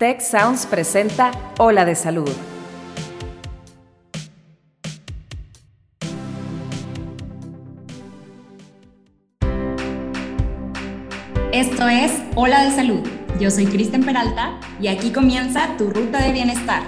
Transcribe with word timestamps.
Tech 0.00 0.22
Sounds 0.22 0.64
presenta 0.64 1.30
Ola 1.58 1.84
de 1.84 1.94
Salud. 1.94 2.30
Esto 11.52 11.86
es 11.86 12.12
Hola 12.34 12.64
de 12.64 12.70
Salud. 12.70 13.06
Yo 13.38 13.50
soy 13.50 13.66
Kristen 13.66 14.02
Peralta 14.02 14.58
y 14.80 14.88
aquí 14.88 15.12
comienza 15.12 15.76
tu 15.76 15.90
ruta 15.90 16.22
de 16.22 16.32
bienestar. 16.32 16.82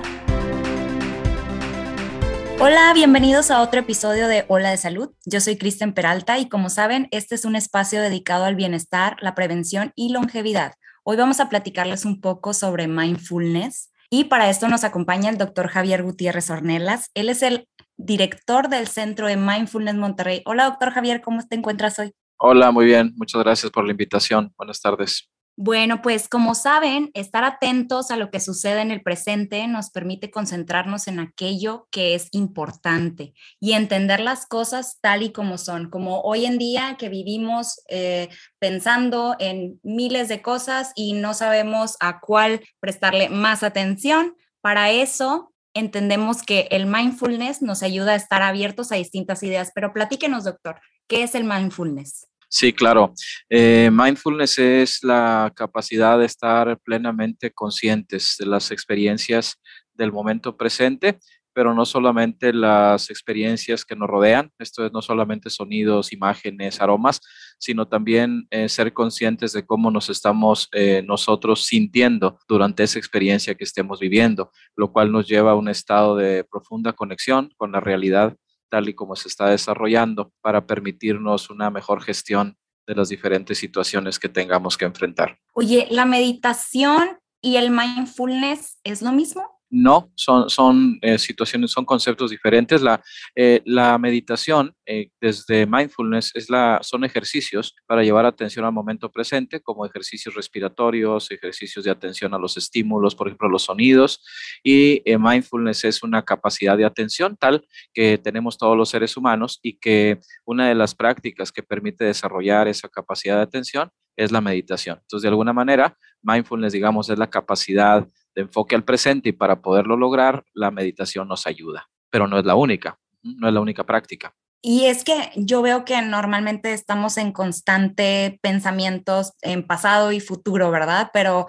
Hola, 2.61 2.93
bienvenidos 2.95 3.51
a 3.51 3.61
otro 3.61 3.81
episodio 3.81 4.27
de 4.27 4.47
Hola 4.49 4.71
de 4.71 4.79
Salud. 4.79 5.11
Yo 5.27 5.43
soy 5.43 5.59
Kristen 5.59 5.93
Peralta 5.93 6.39
y 6.39 6.49
como 6.49 6.71
saben, 6.71 7.09
este 7.11 7.35
es 7.35 7.45
un 7.45 7.57
espacio 7.57 8.01
dedicado 8.01 8.47
al 8.47 8.55
bienestar, 8.55 9.19
la 9.21 9.35
prevención 9.35 9.93
y 9.97 10.15
longevidad. 10.15 10.73
Hoy 11.05 11.17
vamos 11.17 11.41
a 11.41 11.49
platicarles 11.49 12.05
un 12.05 12.21
poco 12.21 12.55
sobre 12.55 12.87
mindfulness 12.87 13.91
y 14.09 14.25
para 14.25 14.49
esto 14.49 14.69
nos 14.69 14.85
acompaña 14.85 15.31
el 15.31 15.37
doctor 15.37 15.67
Javier 15.67 16.05
Gutiérrez 16.05 16.49
Ornelas. 16.49 17.11
Él 17.15 17.29
es 17.29 17.43
el 17.43 17.67
director 17.97 18.69
del 18.69 18.87
Centro 18.87 19.27
de 19.27 19.37
Mindfulness 19.37 19.97
Monterrey. 19.97 20.43
Hola, 20.45 20.67
doctor 20.67 20.93
Javier, 20.93 21.21
¿cómo 21.21 21.45
te 21.45 21.57
encuentras 21.57 21.99
hoy? 21.99 22.13
Hola, 22.39 22.71
muy 22.71 22.85
bien. 22.85 23.15
Muchas 23.17 23.43
gracias 23.43 23.73
por 23.73 23.85
la 23.85 23.91
invitación. 23.91 24.53
Buenas 24.57 24.81
tardes. 24.81 25.29
Bueno, 25.57 26.01
pues 26.01 26.29
como 26.29 26.55
saben, 26.55 27.11
estar 27.13 27.45
atentos 27.45 28.11
a 28.11 28.17
lo 28.17 28.31
que 28.31 28.41
sucede 28.41 28.81
en 28.81 28.91
el 28.91 29.03
presente 29.03 29.67
nos 29.69 29.91
permite 29.91 30.31
concentrarnos 30.31 31.09
en 31.09 31.21
aquello 31.21 31.89
que 31.91 32.15
es 32.15 32.29
importante 32.31 33.35
y 33.61 33.75
entender 33.75 34.21
las 34.21 34.47
cosas 34.47 34.99
tal 35.03 35.23
y 35.23 35.31
como 35.31 35.59
son, 35.59 35.91
como 35.91 36.23
hoy 36.23 36.47
en 36.47 36.57
día 36.57 36.97
que 36.99 37.11
vivimos 37.11 37.83
eh, 37.89 38.31
pensando 38.59 39.37
en 39.39 39.79
miles 39.83 40.29
de 40.29 40.41
cosas 40.41 40.93
y 40.95 41.13
no 41.13 41.35
sabemos 41.35 41.97
a 42.01 42.21
cuál 42.21 42.63
prestarle 42.81 43.29
más 43.29 43.63
atención. 43.63 44.35
Para 44.63 44.91
eso 44.91 45.53
entendemos 45.75 46.43
que 46.43 46.69
el 46.71 46.87
mindfulness 46.87 47.61
nos 47.61 47.83
ayuda 47.83 48.13
a 48.13 48.17
estar 48.17 48.41
abiertos 48.41 48.91
a 48.91 48.97
distintas 48.97 49.43
ideas, 49.43 49.71
pero 49.75 49.93
platíquenos, 49.93 50.45
doctor, 50.45 50.81
¿qué 51.09 51.25
es 51.25 51.35
el 51.35 51.45
mindfulness? 51.45 52.27
Sí, 52.55 52.75
claro. 52.75 53.15
Eh, 53.49 53.89
mindfulness 53.91 54.59
es 54.59 55.03
la 55.03 55.51
capacidad 55.57 56.19
de 56.19 56.27
estar 56.27 56.79
plenamente 56.81 57.51
conscientes 57.51 58.37
de 58.39 58.45
las 58.45 58.71
experiencias 58.71 59.59
del 59.95 60.13
momento 60.13 60.55
presente, 60.55 61.19
pero 61.55 61.73
no 61.73 61.87
solamente 61.87 62.53
las 62.53 63.09
experiencias 63.09 63.87
que 63.87 63.97
nos 63.97 64.07
rodean, 64.07 64.51
esto 64.59 64.85
es 64.85 64.93
no 64.93 65.01
solamente 65.01 65.49
sonidos, 65.49 66.13
imágenes, 66.13 66.83
aromas, 66.83 67.23
sino 67.59 67.89
también 67.89 68.47
eh, 68.51 68.69
ser 68.69 68.93
conscientes 68.93 69.55
de 69.55 69.65
cómo 69.65 69.91
nos 69.91 70.11
estamos 70.11 70.69
eh, 70.73 71.03
nosotros 71.07 71.65
sintiendo 71.65 72.39
durante 72.47 72.83
esa 72.83 72.99
experiencia 72.99 73.55
que 73.55 73.65
estemos 73.65 73.99
viviendo, 73.99 74.51
lo 74.77 74.93
cual 74.93 75.11
nos 75.11 75.27
lleva 75.27 75.53
a 75.53 75.57
un 75.57 75.71
estado 75.71 76.17
de 76.17 76.45
profunda 76.45 76.93
conexión 76.93 77.51
con 77.57 77.73
la 77.73 77.81
realidad 77.81 78.37
tal 78.73 78.89
y 78.89 78.95
como 78.95 79.17
se 79.17 79.29
está 79.29 79.51
desarrollando 79.51 80.33
para 80.41 80.67
permitirnos 80.67 81.51
una 81.51 81.69
mejor 81.71 82.03
gestión 82.03 82.57
de 82.87 82.95
las 82.95 83.11
diferentes 83.11 83.59
situaciones 83.59 84.19
que 84.19 84.31
tengamos 84.31 84.79
que 84.79 84.87
enfrentar. 84.87 85.39
Oye, 85.53 85.87
¿la 85.91 86.07
meditación 86.07 87.19
y 87.43 87.57
el 87.57 87.71
mindfulness 87.71 88.81
es 88.83 89.03
lo 89.03 89.13
mismo? 89.13 89.61
No, 89.75 90.13
son, 90.17 90.51
son 90.51 90.99
eh, 91.01 91.17
situaciones, 91.17 91.71
son 91.71 91.87
conceptos 91.87 92.31
diferentes. 92.31 92.83
La, 92.83 93.03
eh, 93.35 93.63
la 93.65 93.97
meditación 93.97 94.75
eh, 94.85 95.09
desde 95.19 95.65
mindfulness 95.65 96.33
es 96.35 96.51
la, 96.51 96.79
son 96.83 97.05
ejercicios 97.05 97.75
para 97.87 98.03
llevar 98.03 98.27
atención 98.27 98.67
al 98.67 98.73
momento 98.73 99.11
presente, 99.11 99.63
como 99.63 99.87
ejercicios 99.87 100.35
respiratorios, 100.35 101.31
ejercicios 101.31 101.87
de 101.87 101.91
atención 101.91 102.35
a 102.35 102.39
los 102.39 102.59
estímulos, 102.59 103.15
por 103.15 103.29
ejemplo, 103.29 103.49
los 103.49 103.63
sonidos. 103.63 104.23
Y 104.63 105.03
mindfulness 105.07 105.85
es 105.85 106.03
una 106.03 106.23
capacidad 106.23 106.77
de 106.77 106.85
atención 106.85 107.39
tal 107.39 107.67
que 107.95 108.19
tenemos 108.19 108.59
todos 108.59 108.77
los 108.77 108.91
seres 108.91 109.17
humanos 109.17 109.59
y 109.63 109.79
que 109.79 110.21
una 110.45 110.69
de 110.69 110.75
las 110.75 110.95
prácticas 110.95 111.51
que 111.51 111.63
permite 111.63 112.05
desarrollar 112.05 112.69
esa 112.69 112.91
capacidad 112.91 113.37
de 113.37 113.43
atención 113.45 113.91
es 114.17 114.33
la 114.33 114.43
meditación. 114.43 114.99
Entonces, 115.01 115.23
de 115.23 115.29
alguna 115.29 115.55
manera, 115.55 115.97
mindfulness, 116.23 116.75
digamos, 116.75 117.09
es 117.09 117.19
la 117.19 117.31
capacidad 117.31 118.07
de 118.35 118.43
enfoque 118.43 118.75
al 118.75 118.85
presente 118.85 119.31
y 119.31 119.33
para 119.33 119.61
poderlo 119.61 119.97
lograr, 119.97 120.45
la 120.55 120.71
meditación 120.71 121.29
nos 121.29 121.47
ayuda, 121.47 121.89
pero 122.11 122.27
no 122.27 122.39
es 122.39 122.45
la 122.45 122.55
única, 122.55 122.99
no 123.23 123.49
es 123.49 123.55
la 123.55 123.61
única 123.61 123.85
práctica. 123.85 124.35
Y 124.65 124.85
es 124.85 125.03
que 125.03 125.31
yo 125.35 125.61
veo 125.61 125.85
que 125.85 126.01
normalmente 126.03 126.73
estamos 126.73 127.19
en 127.19 127.33
constante 127.33 128.39
pensamientos 128.43 129.33
en 129.43 129.67
pasado 129.67 130.13
y 130.13 130.21
futuro, 130.21 130.71
¿verdad? 130.71 131.11
Pero 131.13 131.47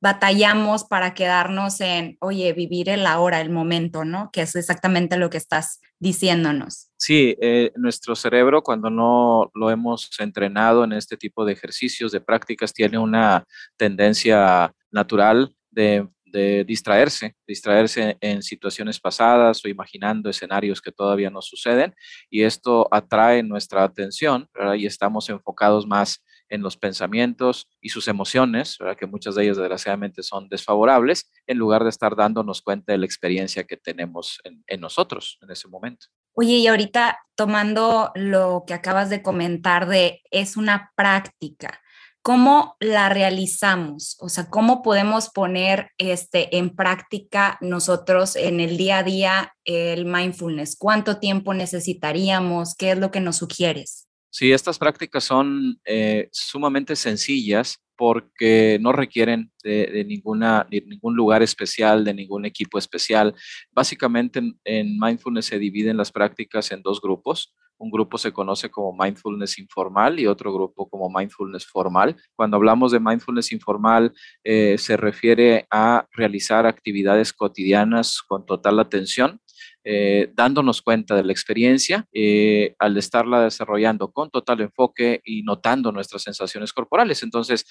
batallamos 0.00 0.84
para 0.84 1.14
quedarnos 1.14 1.80
en, 1.80 2.16
oye, 2.20 2.52
vivir 2.54 2.88
el 2.88 3.06
ahora, 3.06 3.40
el 3.40 3.50
momento, 3.50 4.04
¿no? 4.04 4.30
Que 4.32 4.42
es 4.42 4.56
exactamente 4.56 5.16
lo 5.18 5.28
que 5.30 5.36
estás 5.36 5.80
diciéndonos. 5.98 6.90
Sí, 6.98 7.36
eh, 7.40 7.72
nuestro 7.76 8.14
cerebro 8.16 8.62
cuando 8.62 8.90
no 8.90 9.50
lo 9.54 9.70
hemos 9.70 10.10
entrenado 10.18 10.84
en 10.84 10.92
este 10.92 11.16
tipo 11.16 11.44
de 11.44 11.54
ejercicios, 11.54 12.12
de 12.12 12.20
prácticas, 12.20 12.72
tiene 12.72 12.98
una 12.98 13.44
tendencia 13.76 14.74
natural 14.90 15.54
de 15.70 16.06
de 16.34 16.64
distraerse, 16.64 17.36
distraerse 17.46 18.18
en 18.20 18.42
situaciones 18.42 18.98
pasadas 18.98 19.64
o 19.64 19.68
imaginando 19.68 20.28
escenarios 20.28 20.82
que 20.82 20.90
todavía 20.90 21.30
no 21.30 21.40
suceden 21.40 21.94
y 22.28 22.42
esto 22.42 22.88
atrae 22.90 23.44
nuestra 23.44 23.84
atención 23.84 24.48
y 24.76 24.86
estamos 24.86 25.28
enfocados 25.30 25.86
más 25.86 26.24
en 26.48 26.60
los 26.60 26.76
pensamientos 26.76 27.68
y 27.80 27.88
sus 27.88 28.08
emociones, 28.08 28.78
que 28.98 29.06
muchas 29.06 29.36
de 29.36 29.44
ellas 29.44 29.56
desgraciadamente 29.56 30.22
son 30.22 30.48
desfavorables, 30.48 31.30
en 31.46 31.56
lugar 31.56 31.84
de 31.84 31.90
estar 31.90 32.16
dándonos 32.16 32.62
cuenta 32.62 32.92
de 32.92 32.98
la 32.98 33.06
experiencia 33.06 33.64
que 33.64 33.76
tenemos 33.76 34.40
en, 34.44 34.62
en 34.66 34.80
nosotros 34.80 35.38
en 35.40 35.50
ese 35.52 35.68
momento. 35.68 36.06
Oye, 36.34 36.56
y 36.56 36.66
ahorita 36.66 37.18
tomando 37.36 38.10
lo 38.16 38.64
que 38.66 38.74
acabas 38.74 39.08
de 39.08 39.22
comentar 39.22 39.86
de 39.86 40.20
es 40.30 40.56
una 40.56 40.92
práctica, 40.96 41.80
¿cómo 42.24 42.74
la 42.80 43.10
realizamos? 43.10 44.16
O 44.18 44.30
sea, 44.30 44.48
¿cómo 44.48 44.82
podemos 44.82 45.28
poner 45.28 45.90
este, 45.98 46.56
en 46.56 46.70
práctica 46.74 47.58
nosotros 47.60 48.34
en 48.34 48.60
el 48.60 48.78
día 48.78 48.98
a 48.98 49.02
día 49.02 49.54
el 49.64 50.06
mindfulness? 50.06 50.74
¿Cuánto 50.76 51.18
tiempo 51.18 51.52
necesitaríamos? 51.52 52.74
¿Qué 52.76 52.92
es 52.92 52.98
lo 52.98 53.10
que 53.10 53.20
nos 53.20 53.36
sugieres? 53.36 54.08
Sí, 54.30 54.52
estas 54.52 54.78
prácticas 54.78 55.22
son 55.22 55.78
eh, 55.84 56.30
sumamente 56.32 56.96
sencillas 56.96 57.78
porque 57.94 58.78
no 58.80 58.92
requieren 58.92 59.52
de, 59.62 60.04
ninguna, 60.08 60.66
ningún 60.70 61.14
lugar 61.14 61.42
especial, 61.42 62.04
de 62.04 62.14
ningún 62.14 62.46
equipo 62.46 62.78
especial. 62.78 63.34
Básicamente 63.70 64.40
en 64.64 64.98
mindfulness 64.98 65.44
se 65.44 65.58
dividen 65.58 65.98
las 65.98 66.10
prácticas 66.10 66.72
en 66.72 66.80
dos 66.80 67.02
grupos. 67.02 67.54
Un 67.78 67.90
grupo 67.90 68.18
se 68.18 68.32
conoce 68.32 68.70
como 68.70 68.96
mindfulness 68.96 69.58
informal 69.58 70.18
y 70.20 70.26
otro 70.26 70.52
grupo 70.52 70.88
como 70.88 71.10
mindfulness 71.10 71.66
formal. 71.66 72.16
Cuando 72.36 72.56
hablamos 72.56 72.92
de 72.92 73.00
mindfulness 73.00 73.52
informal, 73.52 74.12
eh, 74.42 74.76
se 74.78 74.96
refiere 74.96 75.66
a 75.70 76.06
realizar 76.12 76.66
actividades 76.66 77.32
cotidianas 77.32 78.22
con 78.22 78.46
total 78.46 78.80
atención 78.80 79.40
eh, 79.86 80.30
dándonos 80.34 80.80
cuenta 80.80 81.14
de 81.14 81.22
la 81.22 81.32
experiencia 81.32 82.06
eh, 82.10 82.74
al 82.78 82.96
estarla 82.96 83.42
desarrollando 83.42 84.10
con 84.10 84.30
total 84.30 84.62
enfoque 84.62 85.20
y 85.24 85.42
notando 85.42 85.92
nuestras 85.92 86.22
sensaciones 86.22 86.72
corporales. 86.72 87.22
Entonces, 87.22 87.66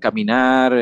caminar, 0.00 0.74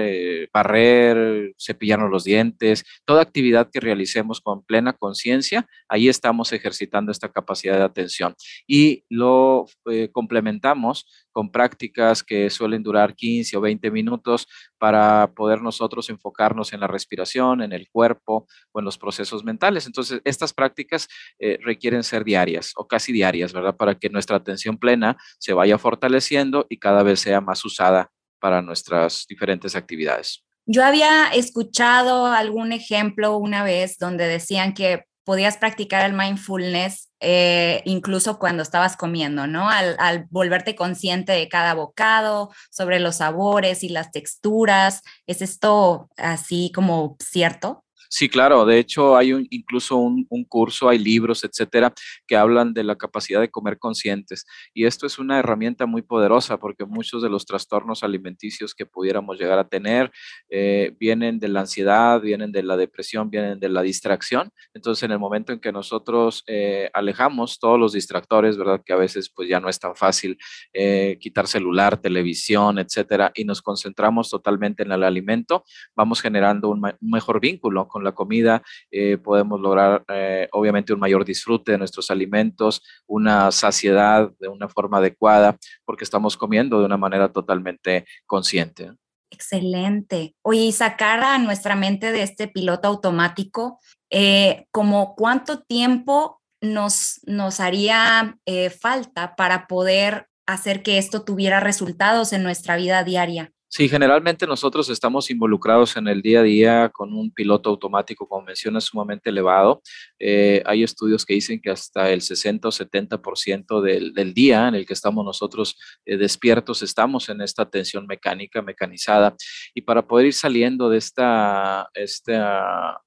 barrer, 0.52 1.54
cepillarnos 1.58 2.10
los 2.10 2.24
dientes, 2.24 2.84
toda 3.04 3.22
actividad 3.22 3.68
que 3.70 3.80
realicemos 3.80 4.40
con 4.40 4.64
plena 4.64 4.94
conciencia, 4.94 5.66
ahí 5.88 6.08
estamos 6.08 6.52
ejercitando 6.52 7.12
esta 7.12 7.30
capacidad 7.30 7.76
de 7.76 7.84
atención 7.84 8.34
y 8.72 9.04
lo 9.08 9.66
complementamos 10.12 11.04
con 11.32 11.50
prácticas 11.50 12.22
que 12.22 12.48
suelen 12.50 12.84
durar 12.84 13.16
15 13.16 13.56
o 13.56 13.60
20 13.60 13.90
minutos 13.90 14.46
para 14.78 15.32
poder 15.34 15.60
nosotros 15.60 16.08
enfocarnos 16.08 16.72
en 16.72 16.78
la 16.78 16.86
respiración, 16.86 17.62
en 17.62 17.72
el 17.72 17.88
cuerpo 17.90 18.46
o 18.70 18.78
en 18.78 18.84
los 18.84 18.96
procesos 18.96 19.42
mentales. 19.42 19.86
Entonces, 19.86 20.20
estas 20.24 20.52
prácticas 20.52 21.08
eh, 21.40 21.58
requieren 21.64 22.04
ser 22.04 22.22
diarias 22.22 22.72
o 22.76 22.86
casi 22.86 23.12
diarias, 23.12 23.52
¿verdad? 23.52 23.76
Para 23.76 23.98
que 23.98 24.08
nuestra 24.08 24.36
atención 24.36 24.78
plena 24.78 25.16
se 25.40 25.52
vaya 25.52 25.76
fortaleciendo 25.76 26.66
y 26.68 26.78
cada 26.78 27.02
vez 27.02 27.18
sea 27.18 27.40
más 27.40 27.64
usada 27.64 28.12
para 28.38 28.62
nuestras 28.62 29.26
diferentes 29.28 29.74
actividades. 29.74 30.44
Yo 30.64 30.84
había 30.84 31.26
escuchado 31.30 32.26
algún 32.26 32.70
ejemplo 32.70 33.36
una 33.36 33.64
vez 33.64 33.98
donde 33.98 34.28
decían 34.28 34.74
que 34.74 35.06
podías 35.24 35.56
practicar 35.56 36.08
el 36.08 36.16
mindfulness 36.16 37.09
eh, 37.20 37.82
incluso 37.84 38.38
cuando 38.38 38.62
estabas 38.62 38.96
comiendo, 38.96 39.46
¿no? 39.46 39.68
Al, 39.68 39.96
al, 39.98 40.26
volverte 40.30 40.74
consciente 40.74 41.32
de 41.32 41.48
cada 41.48 41.74
bocado, 41.74 42.50
sobre 42.70 42.98
los 42.98 43.16
sabores 43.16 43.84
y 43.84 43.90
las 43.90 44.10
texturas. 44.10 45.02
¿Es 45.26 45.42
esto 45.42 46.08
así 46.16 46.72
como 46.74 47.16
cierto? 47.20 47.84
Sí, 48.12 48.28
claro. 48.28 48.66
De 48.66 48.78
hecho, 48.78 49.16
hay 49.16 49.32
un, 49.32 49.46
incluso 49.50 49.96
un, 49.96 50.26
curso, 50.48 50.88
hay 50.88 50.98
libros, 50.98 51.44
etcétera, 51.44 51.94
que 52.26 52.36
hablan 52.36 52.74
de 52.74 52.82
la 52.82 52.96
capacidad 52.96 53.40
de 53.40 53.50
comer 53.50 53.78
conscientes. 53.78 54.46
Y 54.74 54.86
esto 54.86 55.06
es 55.06 55.20
una 55.20 55.38
herramienta 55.38 55.86
muy 55.86 56.02
poderosa 56.02 56.58
porque 56.58 56.84
muchos 56.84 57.22
de 57.22 57.28
los 57.30 57.46
trastornos 57.46 58.02
alimenticios 58.02 58.74
que 58.74 58.84
pudiéramos 58.84 59.38
llegar 59.38 59.60
a 59.60 59.68
tener 59.68 60.10
eh, 60.48 60.92
vienen 60.98 61.38
de 61.38 61.48
la 61.48 61.60
ansiedad, 61.60 62.20
vienen 62.20 62.50
de 62.50 62.64
la 62.64 62.76
depresión, 62.76 63.30
vienen 63.30 63.60
de 63.60 63.68
la 63.68 63.80
distracción. 63.80 64.50
Entonces, 64.74 65.04
en 65.04 65.12
el 65.12 65.20
momento 65.20 65.52
en 65.52 65.60
que 65.60 65.70
nosotros 65.70 66.42
eh, 66.48 66.90
alejamos 66.92 67.60
todos 67.60 67.78
los 67.78 67.92
distractores, 67.92 68.58
¿verdad? 68.58 68.82
Que 68.84 68.92
a 68.92 68.96
veces 68.96 69.30
pues 69.30 69.48
ya 69.48 69.60
no 69.60 69.68
es 69.68 69.78
tan 69.78 69.94
fácil 69.94 70.36
eh, 70.72 71.16
quitar 71.20 71.46
celular, 71.46 71.96
televisión, 72.00 72.80
etcétera, 72.80 73.30
y 73.36 73.44
nos 73.44 73.62
concentramos 73.62 74.30
totalmente 74.30 74.82
en 74.82 74.90
el 74.90 75.04
alimento, 75.04 75.64
vamos 75.94 76.20
generando 76.20 76.70
un, 76.70 76.80
mejor 77.00 77.40
vínculo 77.40 77.86
con 77.86 77.99
la 78.02 78.12
comida, 78.12 78.62
eh, 78.90 79.18
podemos 79.18 79.60
lograr 79.60 80.04
eh, 80.08 80.48
obviamente 80.52 80.92
un 80.92 81.00
mayor 81.00 81.24
disfrute 81.24 81.72
de 81.72 81.78
nuestros 81.78 82.10
alimentos, 82.10 82.82
una 83.06 83.50
saciedad 83.52 84.30
de 84.38 84.48
una 84.48 84.68
forma 84.68 84.98
adecuada, 84.98 85.56
porque 85.84 86.04
estamos 86.04 86.36
comiendo 86.36 86.80
de 86.80 86.86
una 86.86 86.96
manera 86.96 87.32
totalmente 87.32 88.04
consciente. 88.26 88.92
Excelente. 89.30 90.34
Oye, 90.42 90.62
y 90.62 90.72
sacar 90.72 91.22
a 91.22 91.38
nuestra 91.38 91.76
mente 91.76 92.10
de 92.10 92.22
este 92.22 92.48
piloto 92.48 92.88
automático, 92.88 93.78
eh, 94.10 94.66
como 94.72 95.14
cuánto 95.14 95.62
tiempo 95.62 96.40
nos, 96.60 97.20
nos 97.24 97.60
haría 97.60 98.36
falta 98.80 99.34
para 99.36 99.66
poder 99.66 100.26
hacer 100.46 100.82
que 100.82 100.98
esto 100.98 101.24
tuviera 101.24 101.60
resultados 101.60 102.32
en 102.32 102.42
nuestra 102.42 102.76
vida 102.76 103.04
diaria? 103.04 103.52
Sí, 103.72 103.88
generalmente 103.88 104.48
nosotros 104.48 104.90
estamos 104.90 105.30
involucrados 105.30 105.96
en 105.96 106.08
el 106.08 106.22
día 106.22 106.40
a 106.40 106.42
día 106.42 106.88
con 106.88 107.14
un 107.14 107.30
piloto 107.30 107.70
automático, 107.70 108.26
como 108.26 108.44
mencionas, 108.44 108.82
sumamente 108.82 109.30
elevado. 109.30 109.80
Eh, 110.18 110.60
hay 110.66 110.82
estudios 110.82 111.24
que 111.24 111.34
dicen 111.34 111.60
que 111.60 111.70
hasta 111.70 112.10
el 112.10 112.20
60 112.20 112.66
o 112.66 112.72
70% 112.72 113.80
del, 113.80 114.12
del 114.12 114.34
día 114.34 114.66
en 114.66 114.74
el 114.74 114.84
que 114.84 114.92
estamos 114.92 115.24
nosotros 115.24 115.76
eh, 116.04 116.16
despiertos 116.16 116.82
estamos 116.82 117.28
en 117.28 117.42
esta 117.42 117.62
atención 117.62 118.08
mecánica, 118.08 118.60
mecanizada. 118.60 119.36
Y 119.72 119.82
para 119.82 120.04
poder 120.04 120.26
ir 120.26 120.34
saliendo 120.34 120.90
de 120.90 120.98
esta, 120.98 121.88
este 121.94 122.36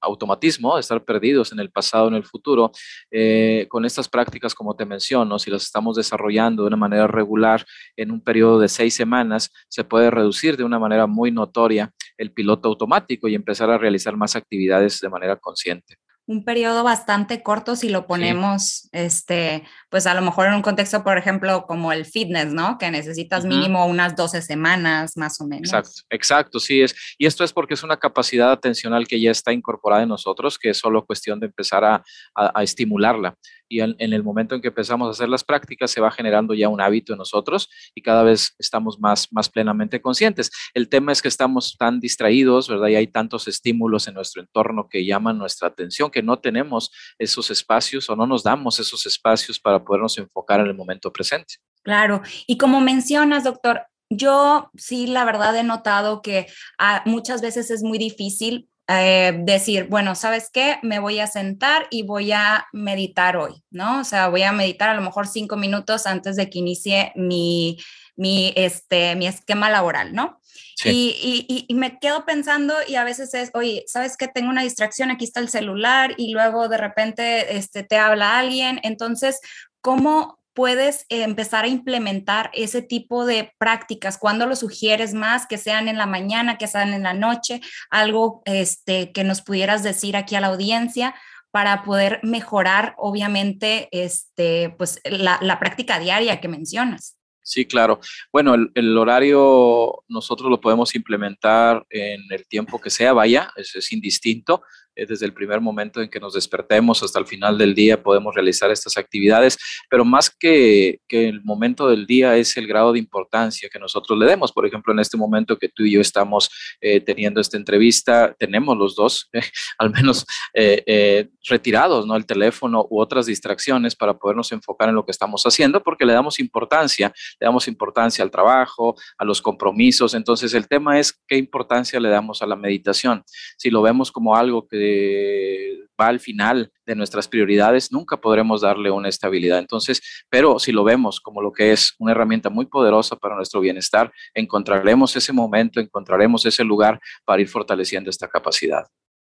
automatismo, 0.00 0.76
de 0.76 0.80
estar 0.80 1.04
perdidos 1.04 1.52
en 1.52 1.60
el 1.60 1.70
pasado, 1.70 2.08
en 2.08 2.14
el 2.14 2.24
futuro, 2.24 2.72
eh, 3.10 3.66
con 3.68 3.84
estas 3.84 4.08
prácticas, 4.08 4.54
como 4.54 4.74
te 4.74 4.86
menciono, 4.86 5.38
si 5.38 5.50
las 5.50 5.64
estamos 5.64 5.96
desarrollando 5.96 6.62
de 6.62 6.68
una 6.68 6.78
manera 6.78 7.06
regular 7.06 7.66
en 7.96 8.10
un 8.10 8.22
periodo 8.22 8.58
de 8.60 8.68
seis 8.68 8.94
semanas, 8.94 9.50
se 9.68 9.84
puede 9.84 10.10
reducir 10.10 10.53
de 10.56 10.64
una 10.64 10.78
manera 10.78 11.06
muy 11.06 11.30
notoria 11.30 11.92
el 12.16 12.32
piloto 12.32 12.68
automático 12.68 13.28
y 13.28 13.34
empezar 13.34 13.70
a 13.70 13.78
realizar 13.78 14.16
más 14.16 14.36
actividades 14.36 15.00
de 15.00 15.08
manera 15.08 15.36
consciente 15.36 15.96
un 16.26 16.44
periodo 16.44 16.84
bastante 16.84 17.42
corto 17.42 17.76
si 17.76 17.88
lo 17.88 18.06
ponemos, 18.06 18.88
este, 18.92 19.64
pues 19.90 20.06
a 20.06 20.14
lo 20.14 20.22
mejor 20.22 20.46
en 20.46 20.54
un 20.54 20.62
contexto, 20.62 21.04
por 21.04 21.18
ejemplo, 21.18 21.66
como 21.66 21.92
el 21.92 22.06
fitness, 22.06 22.52
¿no? 22.52 22.78
Que 22.78 22.90
necesitas 22.90 23.44
mínimo 23.44 23.86
unas 23.86 24.16
12 24.16 24.40
semanas 24.40 25.16
más 25.16 25.40
o 25.40 25.46
menos. 25.46 25.68
Exacto, 25.68 26.00
exacto, 26.10 26.60
sí 26.60 26.80
es. 26.80 26.94
Y 27.18 27.26
esto 27.26 27.44
es 27.44 27.52
porque 27.52 27.74
es 27.74 27.82
una 27.82 27.98
capacidad 27.98 28.50
atencional 28.52 29.06
que 29.06 29.20
ya 29.20 29.30
está 29.30 29.52
incorporada 29.52 30.02
en 30.02 30.08
nosotros, 30.08 30.58
que 30.58 30.70
es 30.70 30.78
solo 30.78 31.04
cuestión 31.04 31.40
de 31.40 31.46
empezar 31.46 31.84
a, 31.84 32.02
a 32.34 32.62
estimularla 32.62 33.36
y 33.68 33.80
en, 33.80 33.94
el 33.98 34.22
momento 34.22 34.54
en 34.54 34.60
que 34.60 34.68
empezamos 34.68 35.08
a 35.08 35.10
hacer 35.10 35.28
las 35.28 35.42
prácticas 35.42 35.90
se 35.90 36.00
va 36.00 36.10
generando 36.10 36.54
ya 36.54 36.68
un 36.68 36.80
hábito 36.80 37.12
en 37.12 37.18
nosotros 37.18 37.68
y 37.94 38.02
cada 38.02 38.22
vez 38.22 38.54
estamos 38.58 39.00
más, 39.00 39.32
más 39.32 39.48
plenamente 39.48 40.00
conscientes. 40.00 40.50
El 40.74 40.88
tema 40.88 41.12
es 41.12 41.22
que 41.22 41.28
estamos 41.28 41.76
tan 41.76 41.98
distraídos, 41.98 42.68
¿verdad? 42.68 42.88
Y 42.88 42.94
hay 42.96 43.06
tantos 43.06 43.48
estímulos 43.48 44.06
en 44.06 44.14
nuestro 44.14 44.42
entorno 44.42 44.88
que 44.88 45.04
llaman 45.04 45.38
nuestra 45.38 45.68
atención 45.68 46.10
que 46.14 46.22
no 46.22 46.38
tenemos 46.38 46.90
esos 47.18 47.50
espacios 47.50 48.08
o 48.08 48.16
no 48.16 48.26
nos 48.26 48.42
damos 48.42 48.78
esos 48.78 49.04
espacios 49.04 49.60
para 49.60 49.84
podernos 49.84 50.16
enfocar 50.16 50.60
en 50.60 50.66
el 50.66 50.74
momento 50.74 51.12
presente. 51.12 51.56
Claro, 51.82 52.22
y 52.46 52.56
como 52.56 52.80
mencionas, 52.80 53.44
doctor, 53.44 53.82
yo 54.08 54.70
sí, 54.76 55.06
la 55.06 55.24
verdad 55.24 55.56
he 55.56 55.64
notado 55.64 56.22
que 56.22 56.46
ah, 56.78 57.02
muchas 57.04 57.42
veces 57.42 57.70
es 57.70 57.82
muy 57.82 57.98
difícil 57.98 58.68
eh, 58.86 59.32
decir, 59.44 59.86
bueno, 59.88 60.14
¿sabes 60.14 60.50
qué? 60.52 60.76
Me 60.82 60.98
voy 60.98 61.18
a 61.18 61.26
sentar 61.26 61.86
y 61.90 62.02
voy 62.02 62.32
a 62.32 62.66
meditar 62.72 63.36
hoy, 63.36 63.62
¿no? 63.70 64.00
O 64.00 64.04
sea, 64.04 64.28
voy 64.28 64.42
a 64.42 64.52
meditar 64.52 64.90
a 64.90 64.94
lo 64.94 65.00
mejor 65.00 65.26
cinco 65.26 65.56
minutos 65.56 66.06
antes 66.06 66.36
de 66.36 66.50
que 66.50 66.58
inicie 66.58 67.12
mi, 67.16 67.78
mi, 68.16 68.52
este, 68.56 69.16
mi 69.16 69.26
esquema 69.26 69.70
laboral, 69.70 70.14
¿no? 70.14 70.40
Y, 70.84 71.66
y, 71.68 71.74
me 71.74 71.98
quedo 71.98 72.24
pensando 72.26 72.74
y 72.86 72.96
a 72.96 73.04
veces 73.04 73.32
es, 73.34 73.50
oye, 73.54 73.84
¿sabes 73.86 74.16
qué? 74.16 74.28
Tengo 74.28 74.50
una 74.50 74.62
distracción, 74.62 75.10
aquí 75.10 75.24
está 75.24 75.40
el 75.40 75.48
celular 75.48 76.14
y 76.16 76.32
luego 76.32 76.68
de 76.68 76.76
repente 76.76 77.56
este, 77.56 77.84
te 77.84 77.96
habla 77.96 78.38
alguien. 78.38 78.80
Entonces, 78.82 79.40
¿cómo, 79.80 80.38
puedes 80.54 81.04
empezar 81.08 81.64
a 81.64 81.68
implementar 81.68 82.50
ese 82.54 82.80
tipo 82.80 83.26
de 83.26 83.52
prácticas? 83.58 84.16
¿Cuándo 84.16 84.46
lo 84.46 84.56
sugieres 84.56 85.12
más? 85.12 85.46
Que 85.46 85.58
sean 85.58 85.88
en 85.88 85.98
la 85.98 86.06
mañana, 86.06 86.56
que 86.56 86.68
sean 86.68 86.94
en 86.94 87.02
la 87.02 87.12
noche, 87.12 87.60
algo 87.90 88.42
este, 88.46 89.12
que 89.12 89.24
nos 89.24 89.42
pudieras 89.42 89.82
decir 89.82 90.16
aquí 90.16 90.36
a 90.36 90.40
la 90.40 90.46
audiencia 90.46 91.14
para 91.50 91.82
poder 91.82 92.20
mejorar, 92.22 92.94
obviamente, 92.96 93.88
este, 93.92 94.70
pues, 94.78 95.00
la, 95.04 95.38
la 95.42 95.58
práctica 95.58 95.98
diaria 95.98 96.40
que 96.40 96.48
mencionas. 96.48 97.16
Sí, 97.44 97.66
claro. 97.66 98.00
Bueno, 98.32 98.54
el, 98.54 98.96
horario 98.96 100.02
nosotros 100.08 100.50
lo 100.50 100.62
podemos 100.62 100.94
implementar 100.94 101.84
en 101.90 102.22
el 102.30 102.46
tiempo 102.48 102.80
que 102.80 102.88
sea, 102.88 103.12
vaya, 103.12 103.52
es, 103.56 103.76
es 103.76 103.92
indistinto. 103.92 104.62
Eh, 104.96 105.06
desde 105.06 105.26
el 105.26 105.34
primer 105.34 105.60
momento 105.60 106.00
en 106.00 106.08
que 106.08 106.20
nos 106.20 106.34
despertemos 106.34 107.02
hasta 107.02 107.18
el 107.18 107.26
final 107.26 107.58
del 107.58 107.74
día 107.74 108.02
podemos 108.02 108.34
realizar 108.34 108.70
estas 108.70 108.96
actividades, 108.96 109.58
pero 109.90 110.04
más 110.04 110.30
que, 110.30 111.00
que, 111.08 111.28
el 111.28 111.42
momento 111.42 111.88
del 111.88 112.06
día 112.06 112.36
es 112.36 112.56
el 112.56 112.66
grado 112.66 112.92
de 112.92 112.98
importancia 112.98 113.68
que 113.68 113.78
nosotros 113.78 114.18
le 114.18 114.26
demos. 114.26 114.52
Por 114.52 114.66
ejemplo, 114.66 114.92
en 114.92 115.00
este 115.00 115.16
momento 115.16 115.58
que 115.58 115.68
tú 115.68 115.84
y 115.84 115.92
yo 115.92 116.00
estamos 116.00 116.50
eh, 116.80 117.00
teniendo 117.00 117.40
esta 117.40 117.56
entrevista, 117.56 118.34
tenemos 118.38 118.76
los 118.76 118.94
dos, 118.94 119.30
al 119.78 119.90
menos 119.90 120.26
eh, 120.52 121.28
retirados, 121.48 122.06
¿no? 122.06 122.16
El 122.16 122.26
teléfono 122.26 122.86
u 122.88 123.00
otras 123.00 123.26
distracciones 123.26 123.96
para 123.96 124.14
podernos 124.18 124.52
enfocar 124.52 124.88
en 124.88 124.94
lo 124.94 125.04
que 125.04 125.12
estamos 125.12 125.42
haciendo, 125.44 125.82
porque 125.82 126.04
le 126.04 126.12
damos 126.12 126.38
importancia, 126.38 127.12
le 127.40 127.46
damos 127.46 127.68
importancia 127.68 128.22
al 128.24 128.30
trabajo, 128.30 128.94
a 129.18 129.24
los 129.24 129.40
compromisos. 129.42 130.14
Entonces, 130.14 130.54
el 130.54 130.68
tema 130.68 130.98
es 130.98 131.12
qué 131.26 131.36
importancia 131.36 132.00
le 132.00 132.08
damos 132.08 132.42
a 132.42 132.46
la 132.46 132.56
meditación. 132.56 133.22
Si 133.56 133.70
lo 133.70 133.82
vemos 133.82 134.10
como 134.12 134.36
algo 134.36 134.66
que 134.66 135.84
va 136.00 136.08
al 136.08 136.20
final 136.20 136.72
de 136.86 136.96
nuestras 136.96 137.28
prioridades, 137.28 137.92
nunca 137.92 138.20
podremos 138.20 138.60
darle 138.60 138.90
una 138.90 139.08
estabilidad. 139.08 139.58
Entonces, 139.58 140.24
pero 140.28 140.58
si 140.58 140.72
lo 140.72 140.84
vemos 140.84 141.20
como 141.20 141.40
lo 141.40 141.52
que 141.52 141.72
es 141.72 141.94
una 141.98 142.12
herramienta 142.12 142.50
muy 142.50 142.66
poderosa 142.66 143.16
para 143.16 143.36
nuestro 143.36 143.60
bienestar, 143.60 144.12
encontraremos 144.34 145.16
ese 145.16 145.32
momento, 145.32 145.80
encontraremos 145.80 146.44
ese 146.46 146.64
lugar 146.64 147.00
para 147.24 147.42
ir 147.42 147.48
fortaleciendo 147.48 148.10
esta 148.10 148.28
capacidad. 148.28 148.84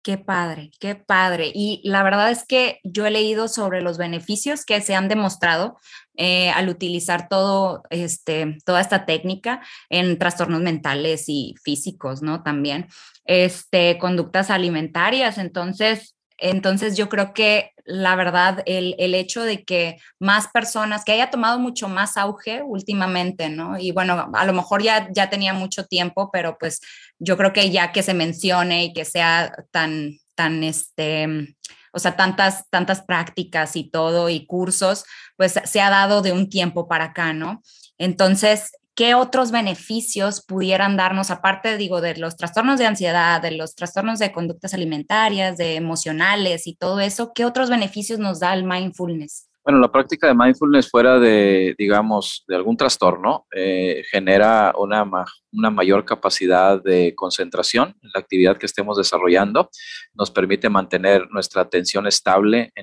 Qué 0.06 0.20
padre, 0.20 0.70
qué 0.80 0.94
padre. 0.94 1.52
Y 1.52 1.82
la 1.84 2.04
verdad 2.04 2.30
es 2.30 2.46
que 2.46 2.80
yo 2.84 3.08
he 3.08 3.12
leído 3.12 3.48
sobre 3.48 3.82
los 3.82 3.98
beneficios 3.98 4.64
que 4.64 4.80
se 4.80 4.94
han 4.94 5.08
demostrado 5.08 5.80
eh, 6.16 6.52
al 6.52 6.70
utilizar 6.70 7.28
todo, 7.28 7.82
este, 7.90 8.60
toda 8.66 8.82
esta 8.82 9.08
técnica 9.08 9.64
en 9.90 10.20
trastornos 10.20 10.62
mentales 10.62 11.24
y 11.28 11.56
físicos, 11.64 12.22
¿no? 12.22 12.44
También, 12.44 12.86
este, 13.26 13.98
conductas 13.98 14.52
alimentarias. 14.52 15.40
Entonces, 15.40 16.15
entonces 16.38 16.98
yo 16.98 17.10
creo 17.10 17.34
que 17.34 17.72
la 17.86 18.16
verdad, 18.16 18.64
el, 18.66 18.96
el, 18.98 19.14
hecho 19.14 19.44
de 19.44 19.64
que 19.64 19.98
más 20.20 20.48
personas, 20.48 21.06
que 21.06 21.12
haya 21.12 21.30
tomado 21.30 21.60
mucho 21.60 21.88
más 21.88 22.18
auge 22.18 22.64
últimamente, 22.64 23.50
¿no? 23.50 23.78
Y 23.78 23.92
bueno, 23.92 24.32
a 24.34 24.46
lo 24.46 24.54
mejor 24.54 24.82
ya, 24.82 25.08
ya 25.14 25.30
tenía 25.30 25.54
mucho 25.54 25.86
tiempo, 25.86 26.32
pero 26.34 26.58
pues 26.58 26.82
yo 27.20 27.38
creo 27.38 27.54
que 27.54 27.70
ya 27.70 27.92
que 27.92 28.02
se 28.02 28.16
mencione 28.16 28.86
y 28.86 28.94
que 28.94 29.06
sea 29.06 29.54
tan, 29.70 30.18
tan, 30.34 30.64
este, 30.64 31.56
o 31.92 32.00
sea, 32.00 32.16
tantas, 32.16 32.68
tantas 32.72 33.02
prácticas 33.04 33.76
y 33.76 33.90
todo 33.90 34.30
y 34.30 34.48
cursos, 34.48 35.06
pues 35.38 35.54
se 35.64 35.80
ha 35.80 35.92
dado 35.92 36.24
de 36.24 36.32
un 36.32 36.50
tiempo 36.50 36.88
para 36.88 37.06
acá, 37.06 37.34
¿no? 37.34 37.62
Entonces, 38.00 38.72
¿qué 38.96 39.14
otros 39.14 39.52
beneficios 39.52 40.44
pudieran 40.44 40.98
darnos, 40.98 41.30
aparte, 41.30 41.78
digo, 41.78 42.02
de 42.02 42.16
los 42.18 42.38
trastornos 42.38 42.80
de 42.80 42.86
ansiedad, 42.86 43.42
de 43.42 43.52
los 43.52 43.76
trastornos 43.76 44.20
de 44.20 44.32
conductas 44.32 44.74
alimentarias, 44.74 45.58
de 45.58 45.76
emocionales 45.76 46.66
y 46.68 46.76
todo 46.76 47.00
eso? 47.02 47.32
¿Qué 47.36 47.46
otros 47.46 47.70
beneficios 47.70 48.20
nos 48.20 48.40
da 48.40 48.54
el 48.54 48.64
mindfulness? 48.64 49.50
Bueno, 49.66 49.80
la 49.80 49.92
práctica 49.92 50.28
de 50.28 50.36
mindfulness 50.36 50.92
fuera 50.92 51.18
de, 51.18 51.74
digamos, 51.76 52.44
de 52.48 52.56
algún 52.56 52.78
trastorno, 52.78 53.48
eh, 53.52 54.04
genera 54.12 54.72
una, 54.78 55.04
una 55.52 55.70
mayor 55.72 56.06
capacidad 56.06 56.84
de 56.84 57.16
concentración 57.16 57.96
en 58.04 58.12
la 58.14 58.20
actividad 58.20 58.58
que 58.58 58.68
estemos 58.68 58.96
desarrollando, 58.96 59.72
nos 60.14 60.30
permite 60.30 60.70
mantener 60.70 61.28
nuestra 61.32 61.64
atención 61.64 62.06
estable 62.06 62.74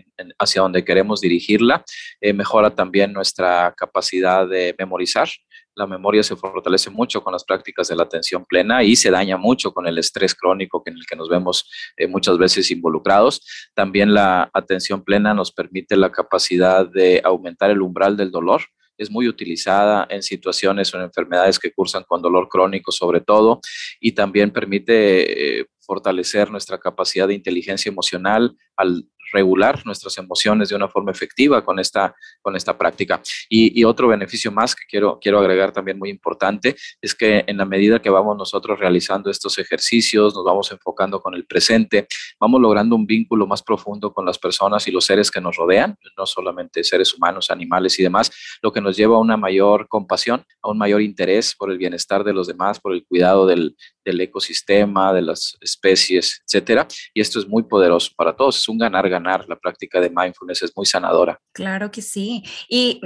hacia 0.41 0.63
donde 0.63 0.85
queremos 0.85 1.21
dirigirla, 1.21 1.85
eh, 2.21 2.33
mejora 2.33 2.75
también 2.75 3.13
nuestra 3.13 3.73
capacidad 3.77 4.49
de 4.49 4.75
memorizar, 4.77 5.29
la 5.75 5.87
memoria 5.87 6.23
se 6.23 6.37
fortalece 6.37 6.91
mucho 6.91 7.23
con 7.23 7.33
las 7.33 7.45
prácticas 7.45 7.89
de 7.89 7.97
la 7.97 8.05
atención 8.05 8.45
plena 8.45 8.83
y 8.83 8.97
se 8.97 9.11
daña 9.11 9.37
mucho 9.37 9.73
con 9.73 9.87
el 9.87 9.99
estrés 9.99 10.35
crónico 10.35 10.83
en 10.87 10.95
el 10.95 11.07
que 11.07 11.17
nos 11.17 11.29
vemos 11.29 11.71
eh, 11.97 12.07
muchas 12.07 12.39
veces 12.39 12.71
involucrados. 12.71 13.41
También 13.75 14.15
la 14.15 14.51
atención 14.53 15.03
plena 15.03 15.35
nos 15.35 15.53
permite 15.53 15.97
la 15.97 16.13
capacidad 16.13 16.87
de 16.87 17.21
aumentar 17.25 17.71
el 17.71 17.83
umbral 17.83 18.17
del 18.17 18.31
dolor 18.31 18.63
es 18.99 19.11
muy 19.11 19.29
utilizada 19.29 20.07
en 20.11 20.23
situaciones 20.23 20.93
o 20.93 20.99
en 20.99 21.05
enfermedades 21.05 21.59
que 21.59 21.73
cursan 21.73 22.05
con 22.05 22.23
dolor 22.23 22.49
crónico 22.49 22.93
sobre 22.93 23.21
todo 23.21 23.61
y 24.01 24.13
también 24.13 24.51
permite 24.51 25.61
eh, 25.61 25.67
fortalecer 25.81 26.51
nuestra 26.51 26.79
capacidad 26.79 27.27
de 27.27 27.35
inteligencia 27.35 27.91
emocional 27.91 28.57
al 28.77 29.05
regular 29.33 29.85
nuestras 29.85 30.17
emociones 30.19 30.69
de 30.69 30.77
una 30.77 30.89
forma 30.89 31.11
efectiva 31.11 31.65
con 31.65 31.79
esta, 31.79 32.15
con 32.41 32.57
esta 32.57 32.77
práctica. 32.77 33.21
Y, 33.49 33.83
otro 33.83 34.07
beneficio 34.07 34.53
más 34.53 34.77
que 34.77 34.85
quiero, 34.89 35.19
quiero 35.21 35.41
agregar 35.41 35.73
también 35.73 35.99
muy 35.99 36.09
importante 36.09 36.77
es 37.01 37.15
que 37.15 37.43
en 37.47 37.57
la 37.57 37.65
medida 37.65 38.01
que 38.01 38.11
vamos 38.11 38.37
nosotros 38.37 38.79
realizando 38.79 39.29
estos 39.29 39.59
ejercicios, 39.59 40.35
nos 40.35 40.45
vamos 40.45 40.71
enfocando 40.71 41.21
con 41.21 41.35
el 41.35 41.45
presente, 41.45 42.07
vamos 42.39 42.61
logrando 42.61 42.95
un 42.95 43.05
vínculo 43.05 43.47
más 43.47 43.63
profundo 43.63 44.13
con 44.13 44.25
las 44.25 44.39
personas 44.39 44.87
y 44.87 44.93
los 44.93 45.05
seres 45.05 45.31
que 45.31 45.41
nos 45.41 45.57
rodean, 45.57 45.97
no 46.17 46.27
solamente 46.27 46.85
seres 46.85 47.13
humanos, 47.13 47.51
animales 47.51 47.99
y 47.99 48.03
demás, 48.05 48.31
lo 48.63 48.73
que 48.73 48.81
nos 48.81 48.97
lleva 48.97 49.17
a 49.17 49.21
una 49.21 49.37
mayor 49.37 49.89
compasión, 49.89 50.45
a 50.63 50.71
un 50.71 50.79
mayor 50.79 51.03
interés 51.03 51.55
por 51.57 51.71
el 51.71 51.79
bienestar 51.79 52.23
de 52.23 52.33
los 52.33 52.47
demás, 52.47 52.79
por 52.79 52.93
el 52.93 53.05
cuidado 53.05 53.47
del, 53.47 53.75
del 54.05 54.21
ecosistema, 54.21 55.13
de 55.13 55.23
las 55.23 55.57
especies, 55.61 56.43
etcétera. 56.47 56.87
Y 57.15 57.21
esto 57.21 57.39
es 57.39 57.49
muy 57.49 57.65
poderoso 57.65 58.13
para 58.17 58.35
todos, 58.35 58.59
es 58.59 58.69
un 58.69 58.79
ganar-ganar. 58.79 59.22
La 59.23 59.57
práctica 59.57 60.01
de 60.01 60.11
mindfulness 60.11 60.63
es 60.63 60.77
muy 60.77 60.87
sanadora. 60.87 61.41
Claro 61.53 61.91
que 61.91 62.03
sí. 62.03 62.43
Y 62.69 63.01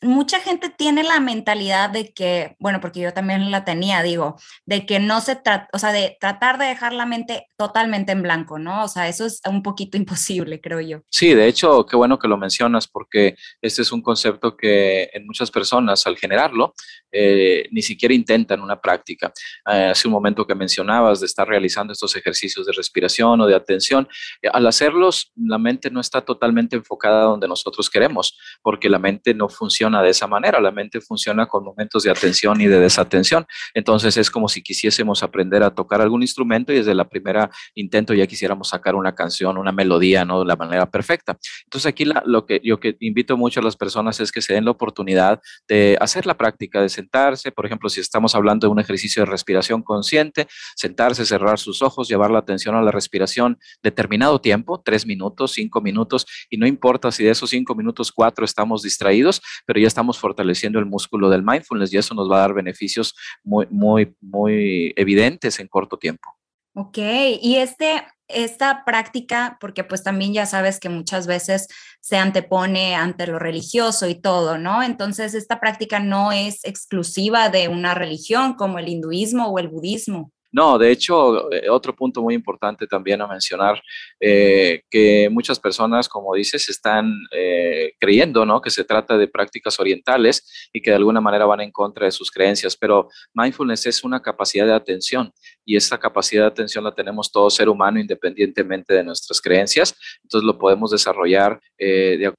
mucha 0.00 0.40
gente 0.40 0.68
tiene 0.68 1.02
la 1.02 1.20
mentalidad 1.20 1.90
de 1.90 2.12
que, 2.12 2.56
bueno, 2.58 2.80
porque 2.80 3.00
yo 3.00 3.12
también 3.12 3.50
la 3.50 3.64
tenía, 3.64 4.02
digo, 4.02 4.36
de 4.64 4.86
que 4.86 5.00
no 5.00 5.20
se 5.20 5.36
trata, 5.36 5.68
o 5.72 5.78
sea, 5.78 5.92
de 5.92 6.16
tratar 6.20 6.58
de 6.58 6.66
dejar 6.66 6.92
la 6.92 7.06
mente 7.06 7.48
totalmente 7.56 8.12
en 8.12 8.22
blanco, 8.22 8.58
¿no? 8.58 8.84
O 8.84 8.88
sea, 8.88 9.08
eso 9.08 9.26
es 9.26 9.40
un 9.48 9.62
poquito 9.62 9.96
imposible, 9.96 10.60
creo 10.60 10.80
yo. 10.80 11.00
Sí, 11.10 11.34
de 11.34 11.48
hecho, 11.48 11.84
qué 11.86 11.96
bueno 11.96 12.18
que 12.18 12.28
lo 12.28 12.36
mencionas 12.36 12.86
porque 12.86 13.36
este 13.60 13.82
es 13.82 13.92
un 13.92 14.02
concepto 14.02 14.56
que 14.56 15.10
en 15.12 15.26
muchas 15.26 15.50
personas 15.50 16.06
al 16.06 16.16
generarlo 16.16 16.74
eh, 17.10 17.66
ni 17.70 17.82
siquiera 17.82 18.14
intentan 18.14 18.60
una 18.60 18.80
práctica. 18.80 19.32
Eh, 19.70 19.88
hace 19.90 20.06
un 20.06 20.12
momento 20.12 20.46
que 20.46 20.54
mencionabas 20.54 21.20
de 21.20 21.26
estar 21.26 21.48
realizando 21.48 21.92
estos 21.92 22.14
ejercicios 22.16 22.66
de 22.66 22.72
respiración 22.72 23.40
o 23.40 23.46
de 23.46 23.54
atención, 23.54 24.08
eh, 24.42 24.48
al 24.52 24.66
hacerlos 24.66 25.32
la 25.36 25.58
mente 25.58 25.90
no 25.90 26.00
está 26.00 26.20
totalmente 26.20 26.76
enfocada 26.76 27.22
donde 27.22 27.48
nosotros 27.48 27.88
queremos, 27.90 28.38
porque 28.62 28.88
la 28.88 28.98
mente 28.98 29.34
no 29.34 29.48
funciona 29.48 29.87
de 29.96 30.10
esa 30.10 30.26
manera, 30.26 30.60
la 30.60 30.70
mente 30.70 31.00
funciona 31.00 31.46
con 31.46 31.64
momentos 31.64 32.02
de 32.02 32.10
atención 32.10 32.60
y 32.60 32.66
de 32.66 32.78
desatención. 32.78 33.46
Entonces 33.74 34.16
es 34.16 34.30
como 34.30 34.48
si 34.48 34.62
quisiésemos 34.62 35.22
aprender 35.22 35.62
a 35.62 35.70
tocar 35.70 36.00
algún 36.00 36.22
instrumento 36.22 36.72
y 36.72 36.76
desde 36.76 36.94
la 36.94 37.08
primera 37.08 37.50
intento 37.74 38.14
ya 38.14 38.26
quisiéramos 38.26 38.68
sacar 38.68 38.94
una 38.94 39.14
canción, 39.14 39.56
una 39.56 39.72
melodía, 39.72 40.24
¿no? 40.24 40.40
De 40.40 40.46
la 40.46 40.56
manera 40.56 40.86
perfecta. 40.90 41.38
Entonces 41.64 41.86
aquí 41.86 42.04
lo 42.04 42.46
que 42.46 42.60
yo 42.62 42.78
que 42.78 42.96
invito 43.00 43.36
mucho 43.36 43.60
a 43.60 43.62
las 43.62 43.76
personas 43.76 44.20
es 44.20 44.30
que 44.30 44.42
se 44.42 44.54
den 44.54 44.64
la 44.64 44.70
oportunidad 44.70 45.40
de 45.66 45.96
hacer 46.00 46.26
la 46.26 46.36
práctica, 46.36 46.80
de 46.80 46.88
sentarse, 46.88 47.52
por 47.52 47.66
ejemplo, 47.66 47.88
si 47.88 48.00
estamos 48.00 48.34
hablando 48.34 48.66
de 48.66 48.72
un 48.72 48.80
ejercicio 48.80 49.24
de 49.24 49.30
respiración 49.30 49.82
consciente, 49.82 50.46
sentarse, 50.76 51.24
cerrar 51.24 51.58
sus 51.58 51.82
ojos, 51.82 52.08
llevar 52.08 52.30
la 52.30 52.38
atención 52.38 52.74
a 52.74 52.82
la 52.82 52.90
respiración 52.90 53.58
determinado 53.82 54.40
tiempo, 54.40 54.80
tres 54.84 55.06
minutos, 55.06 55.52
cinco 55.52 55.80
minutos, 55.80 56.26
y 56.50 56.56
no 56.56 56.66
importa 56.66 57.10
si 57.10 57.24
de 57.24 57.30
esos 57.30 57.50
cinco 57.50 57.74
minutos, 57.74 58.12
cuatro 58.12 58.44
estamos 58.44 58.82
distraídos, 58.82 59.40
pero 59.66 59.77
ya 59.78 59.88
estamos 59.88 60.18
fortaleciendo 60.18 60.78
el 60.78 60.86
músculo 60.86 61.30
del 61.30 61.42
mindfulness 61.42 61.92
y 61.92 61.98
eso 61.98 62.14
nos 62.14 62.30
va 62.30 62.36
a 62.36 62.40
dar 62.40 62.54
beneficios 62.54 63.14
muy, 63.42 63.66
muy, 63.70 64.14
muy 64.20 64.92
evidentes 64.96 65.58
en 65.60 65.68
corto 65.68 65.96
tiempo. 65.98 66.34
Ok, 66.74 66.98
y 67.40 67.56
este, 67.56 68.04
esta 68.28 68.84
práctica, 68.84 69.56
porque 69.60 69.84
pues 69.84 70.02
también 70.02 70.32
ya 70.32 70.46
sabes 70.46 70.78
que 70.78 70.88
muchas 70.88 71.26
veces 71.26 71.66
se 72.00 72.16
antepone 72.18 72.94
ante 72.94 73.26
lo 73.26 73.38
religioso 73.38 74.06
y 74.06 74.14
todo, 74.14 74.58
¿no? 74.58 74.82
Entonces, 74.82 75.34
esta 75.34 75.60
práctica 75.60 75.98
no 75.98 76.30
es 76.30 76.64
exclusiva 76.64 77.48
de 77.48 77.68
una 77.68 77.94
religión 77.94 78.54
como 78.54 78.78
el 78.78 78.88
hinduismo 78.88 79.48
o 79.48 79.58
el 79.58 79.68
budismo. 79.68 80.32
No, 80.58 80.76
de 80.76 80.90
hecho, 80.90 81.52
eh, 81.52 81.70
otro 81.70 81.94
punto 81.94 82.20
muy 82.20 82.34
importante 82.34 82.88
también 82.88 83.22
a 83.22 83.28
mencionar, 83.28 83.80
eh, 84.18 84.82
que 84.90 85.28
muchas 85.30 85.60
personas, 85.60 86.08
como 86.08 86.34
dices, 86.34 86.68
están 86.68 87.14
eh, 87.30 87.92
creyendo 88.00 88.44
¿no? 88.44 88.60
que 88.60 88.70
se 88.70 88.82
trata 88.82 89.16
de 89.16 89.28
prácticas 89.28 89.78
orientales 89.78 90.68
y 90.72 90.82
que 90.82 90.90
de 90.90 90.96
alguna 90.96 91.20
manera 91.20 91.44
van 91.44 91.60
en 91.60 91.70
contra 91.70 92.06
de 92.06 92.10
sus 92.10 92.32
creencias, 92.32 92.76
pero 92.76 93.08
mindfulness 93.34 93.86
es 93.86 94.02
una 94.02 94.20
capacidad 94.20 94.66
de 94.66 94.72
atención 94.72 95.32
y 95.64 95.76
esa 95.76 95.96
capacidad 95.96 96.42
de 96.42 96.48
atención 96.48 96.82
la 96.82 96.92
tenemos 96.92 97.30
todo 97.30 97.50
ser 97.50 97.68
humano 97.68 98.00
independientemente 98.00 98.94
de 98.94 99.04
nuestras 99.04 99.40
creencias, 99.40 99.94
entonces 100.24 100.44
lo 100.44 100.58
podemos 100.58 100.90
desarrollar 100.90 101.60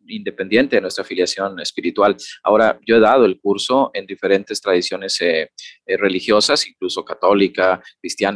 independiente 0.07 0.75
de 0.75 0.81
nuestra 0.81 1.03
afiliación 1.03 1.57
espiritual. 1.61 2.17
Ahora, 2.43 2.77
yo 2.85 2.97
he 2.97 2.99
dado 2.99 3.23
el 3.23 3.39
curso 3.39 3.91
en 3.93 4.05
diferentes 4.05 4.59
tradiciones 4.59 5.17
religiosas, 5.85 6.67
incluso 6.67 7.05
católica, 7.05 7.81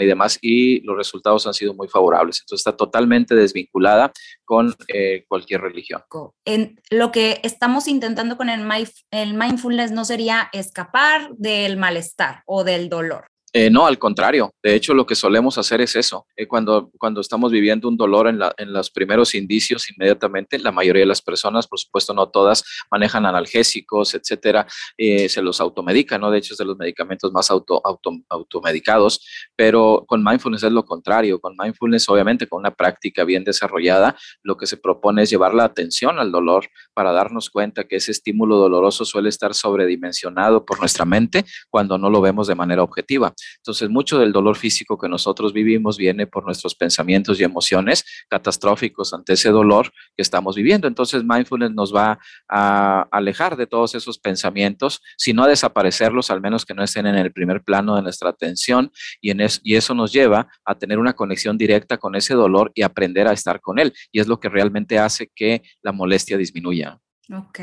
y 0.02 0.06
demás, 0.06 0.38
y 0.42 0.82
los 0.82 0.96
resultados 0.96 1.46
han 1.48 1.54
sido 1.54 1.74
muy 1.74 1.88
favorables. 1.88 2.42
Entonces 2.42 2.62
está 2.66 2.78
totalmente 2.78 3.36
desvinculada 3.36 4.12
con 4.46 4.76
eh, 4.88 5.26
cualquier 5.28 5.62
religión. 5.62 6.02
En 6.46 6.80
lo 6.90 7.12
que 7.12 7.40
estamos 7.44 7.88
intentando 7.88 8.38
con 8.38 8.50
el, 8.50 8.66
el 9.12 9.34
mindfulness 9.34 9.92
no 9.92 10.06
sería 10.06 10.50
escapar 10.54 11.30
del 11.38 11.78
malestar 11.78 12.44
o 12.46 12.64
del 12.64 12.90
dolor. 12.90 13.28
Eh, 13.56 13.70
no, 13.70 13.86
al 13.86 14.00
contrario. 14.00 14.56
De 14.64 14.74
hecho, 14.74 14.96
lo 14.96 15.06
que 15.06 15.14
solemos 15.14 15.60
hacer 15.60 15.80
es 15.80 15.96
eso. 15.96 16.26
Eh, 16.36 16.48
cuando, 16.48 16.90
cuando 16.98 17.22
estamos 17.22 17.52
viviendo 17.52 17.88
un 17.88 17.96
dolor 17.96 18.28
en, 18.28 18.40
en, 18.58 18.74
los 18.74 18.90
primeros 18.90 19.36
indicios, 19.36 19.92
inmediatamente, 19.92 20.58
la 20.58 20.72
mayoría 20.72 21.02
de 21.02 21.06
las 21.06 21.22
personas, 21.22 21.68
por 21.68 21.78
supuesto 21.78 22.16
no 22.16 22.30
todas, 22.30 22.64
manejan 22.90 23.28
analgésicos, 23.28 24.16
etcétera, 24.16 24.66
eh, 24.98 25.30
se 25.30 25.44
los 25.44 25.62
automedican, 25.62 26.22
¿no? 26.22 26.32
De 26.32 26.40
hecho, 26.40 26.56
es 26.56 26.58
de 26.58 26.66
los 26.66 26.78
medicamentos 26.78 27.32
más 27.32 27.52
auto, 27.52 27.80
auto, 27.86 28.14
automedicados, 28.28 29.24
pero 29.56 30.04
con 30.08 30.24
mindfulness 30.24 30.64
es 30.64 30.72
lo 30.72 30.84
contrario. 30.84 31.40
Con 31.40 31.56
mindfulness, 31.56 32.10
obviamente, 32.10 32.48
con 32.48 32.62
una 32.62 32.74
práctica 32.74 33.24
bien 33.24 33.44
desarrollada, 33.44 34.18
lo 34.42 34.58
que 34.58 34.66
se 34.66 34.78
propone 34.78 35.22
es 35.22 35.30
llevar 35.30 35.54
la 35.54 35.66
atención 35.66 36.18
al 36.18 36.32
dolor 36.32 36.70
para 36.96 37.12
darnos 37.12 37.52
cuenta 37.52 37.84
que 37.84 37.98
ese 37.98 38.14
estímulo 38.14 38.58
doloroso 38.58 39.06
suele 39.06 39.30
estar 39.30 39.54
sobredimensionado 39.54 40.66
por 40.66 40.80
nuestra 40.80 41.06
mente 41.06 41.46
cuando 41.70 42.00
no 42.00 42.10
lo 42.10 42.20
vemos 42.20 42.48
de 42.48 42.56
manera 42.56 42.82
objetiva. 42.82 43.32
Entonces, 43.58 43.90
mucho 43.90 44.20
del 44.20 44.32
dolor 44.32 44.56
físico 44.56 44.98
que 44.98 45.10
nosotros 45.10 45.54
vivimos 45.54 45.98
viene 45.98 46.28
por 46.28 46.46
nuestros 46.46 46.76
pensamientos 46.76 47.40
y 47.40 47.44
emociones 47.44 48.06
catastróficos 48.30 49.14
ante 49.14 49.34
ese 49.34 49.50
dolor 49.50 49.92
que 50.16 50.22
estamos 50.22 50.56
viviendo. 50.56 50.88
Entonces, 50.88 51.24
mindfulness 51.24 51.72
nos 51.72 51.94
va 51.94 52.20
a 52.50 53.08
alejar 53.12 53.56
de 53.56 53.68
todos 53.68 53.96
esos 53.96 54.20
pensamientos, 54.20 55.02
si 55.18 55.34
no 55.34 55.44
a 55.44 55.48
desaparecerlos, 55.48 56.32
al 56.32 56.42
menos 56.42 56.66
que 56.66 56.74
no 56.74 56.84
estén 56.84 57.08
en 57.08 57.16
el 57.16 57.32
primer 57.32 57.64
plano 57.64 57.96
de 57.96 58.02
nuestra 58.02 58.30
atención, 58.30 58.92
y, 59.22 59.32
en 59.32 59.42
y 59.64 59.76
eso 59.76 59.94
nos 59.94 60.12
lleva 60.12 60.48
a 60.66 60.76
tener 60.76 61.00
una 61.00 61.14
conexión 61.14 61.58
directa 61.58 61.98
con 61.98 62.16
ese 62.16 62.34
dolor 62.34 62.72
y 62.76 62.82
aprender 62.82 63.28
a 63.28 63.34
estar 63.34 63.62
con 63.62 63.80
él. 63.80 63.94
Y 64.12 64.20
es 64.20 64.28
lo 64.28 64.40
que 64.40 64.50
realmente 64.50 65.00
hace 65.00 65.32
que 65.34 65.64
la 65.82 65.92
molestia 65.92 66.38
disminuya. 66.38 67.00
Ok, 67.32 67.60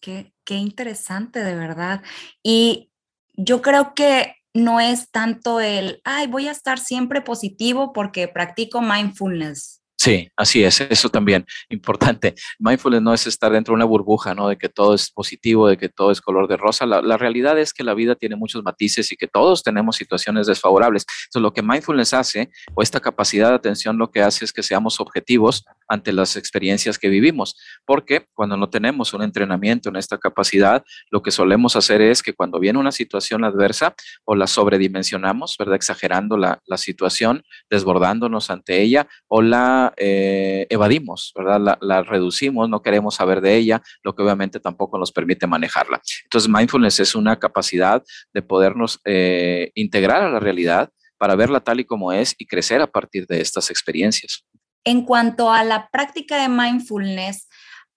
qué, 0.00 0.32
qué 0.44 0.54
interesante 0.54 1.40
de 1.40 1.54
verdad. 1.54 2.02
Y 2.42 2.90
yo 3.34 3.60
creo 3.62 3.94
que 3.94 4.37
no 4.64 4.80
es 4.80 5.10
tanto 5.10 5.60
el, 5.60 6.00
ay, 6.04 6.26
voy 6.26 6.48
a 6.48 6.52
estar 6.52 6.78
siempre 6.78 7.20
positivo 7.22 7.92
porque 7.92 8.28
practico 8.28 8.82
mindfulness. 8.82 9.82
Sí, 10.00 10.30
así 10.36 10.62
es, 10.62 10.80
eso 10.80 11.08
también 11.08 11.44
importante. 11.70 12.36
Mindfulness 12.60 13.02
no 13.02 13.12
es 13.12 13.26
estar 13.26 13.50
dentro 13.50 13.72
de 13.72 13.76
una 13.78 13.84
burbuja, 13.84 14.32
¿no? 14.32 14.46
De 14.48 14.56
que 14.56 14.68
todo 14.68 14.94
es 14.94 15.10
positivo, 15.10 15.66
de 15.66 15.76
que 15.76 15.88
todo 15.88 16.12
es 16.12 16.20
color 16.20 16.46
de 16.46 16.56
rosa. 16.56 16.86
La, 16.86 17.16
realidad 17.16 17.58
es 17.58 17.74
que 17.74 17.82
la 17.82 17.94
vida 17.94 18.14
tiene 18.14 18.36
muchos 18.36 18.62
matices 18.62 19.10
y 19.10 19.16
que 19.16 19.26
todos 19.26 19.64
tenemos 19.64 19.96
situaciones 19.96 20.46
desfavorables. 20.46 21.04
Entonces, 21.24 21.42
lo 21.42 21.52
que 21.52 21.62
mindfulness 21.62 22.14
hace, 22.14 22.48
o 22.74 22.82
esta 22.82 23.00
capacidad 23.00 23.48
de 23.48 23.56
atención, 23.56 23.98
lo 23.98 24.12
que 24.12 24.22
hace 24.22 24.44
es 24.44 24.52
que 24.52 24.62
seamos 24.62 25.00
objetivos 25.00 25.64
ante 25.88 26.12
las 26.12 26.36
experiencias 26.36 26.96
que 26.96 27.08
vivimos. 27.08 27.56
Porque 27.84 28.24
cuando 28.34 28.56
no 28.56 28.70
tenemos 28.70 29.12
un 29.14 29.24
entrenamiento 29.24 29.88
en 29.88 29.96
esta 29.96 30.16
capacidad, 30.16 30.84
lo 31.10 31.22
que 31.22 31.32
solemos 31.32 31.74
hacer 31.74 32.02
es 32.02 32.22
que 32.22 32.34
cuando 32.34 32.60
viene 32.60 32.78
una 32.78 32.92
situación 32.92 33.42
adversa 33.42 33.96
o 34.24 34.36
la 34.36 34.46
sobredimensionamos, 34.46 35.56
¿verdad? 35.58 35.74
Exagerando 35.74 36.36
la, 36.36 36.62
la 36.66 36.76
situación, 36.76 37.42
desbordándonos 37.68 38.48
ante 38.50 38.80
ella 38.80 39.08
o 39.26 39.42
la 39.42 39.87
eh, 39.96 40.66
evadimos, 40.70 41.32
¿verdad? 41.36 41.78
La, 41.80 42.02
reducimos, 42.02 42.68
no 42.68 42.82
queremos 42.82 43.16
saber 43.16 43.40
de 43.40 43.56
ella, 43.56 43.82
lo 44.02 44.14
que 44.14 44.22
obviamente 44.22 44.60
tampoco 44.60 44.98
nos 44.98 45.12
permite 45.12 45.46
manejarla. 45.46 46.00
Entonces, 46.24 46.50
mindfulness 46.50 47.00
es 47.00 47.14
una 47.14 47.38
capacidad 47.38 48.02
de 48.32 48.42
podernos 48.42 49.00
eh, 49.04 49.70
integrar 49.74 50.22
a 50.22 50.30
la 50.30 50.40
realidad 50.40 50.90
para 51.18 51.34
verla 51.34 51.60
tal 51.60 51.80
y 51.80 51.84
como 51.84 52.12
es 52.12 52.34
y 52.38 52.46
crecer 52.46 52.80
a 52.80 52.86
partir 52.86 53.26
de 53.26 53.40
estas 53.40 53.70
experiencias. 53.70 54.44
En 54.84 55.04
cuanto 55.04 55.50
a 55.50 55.64
la 55.64 55.88
práctica 55.90 56.40
de 56.40 56.48
mindfulness, 56.48 57.48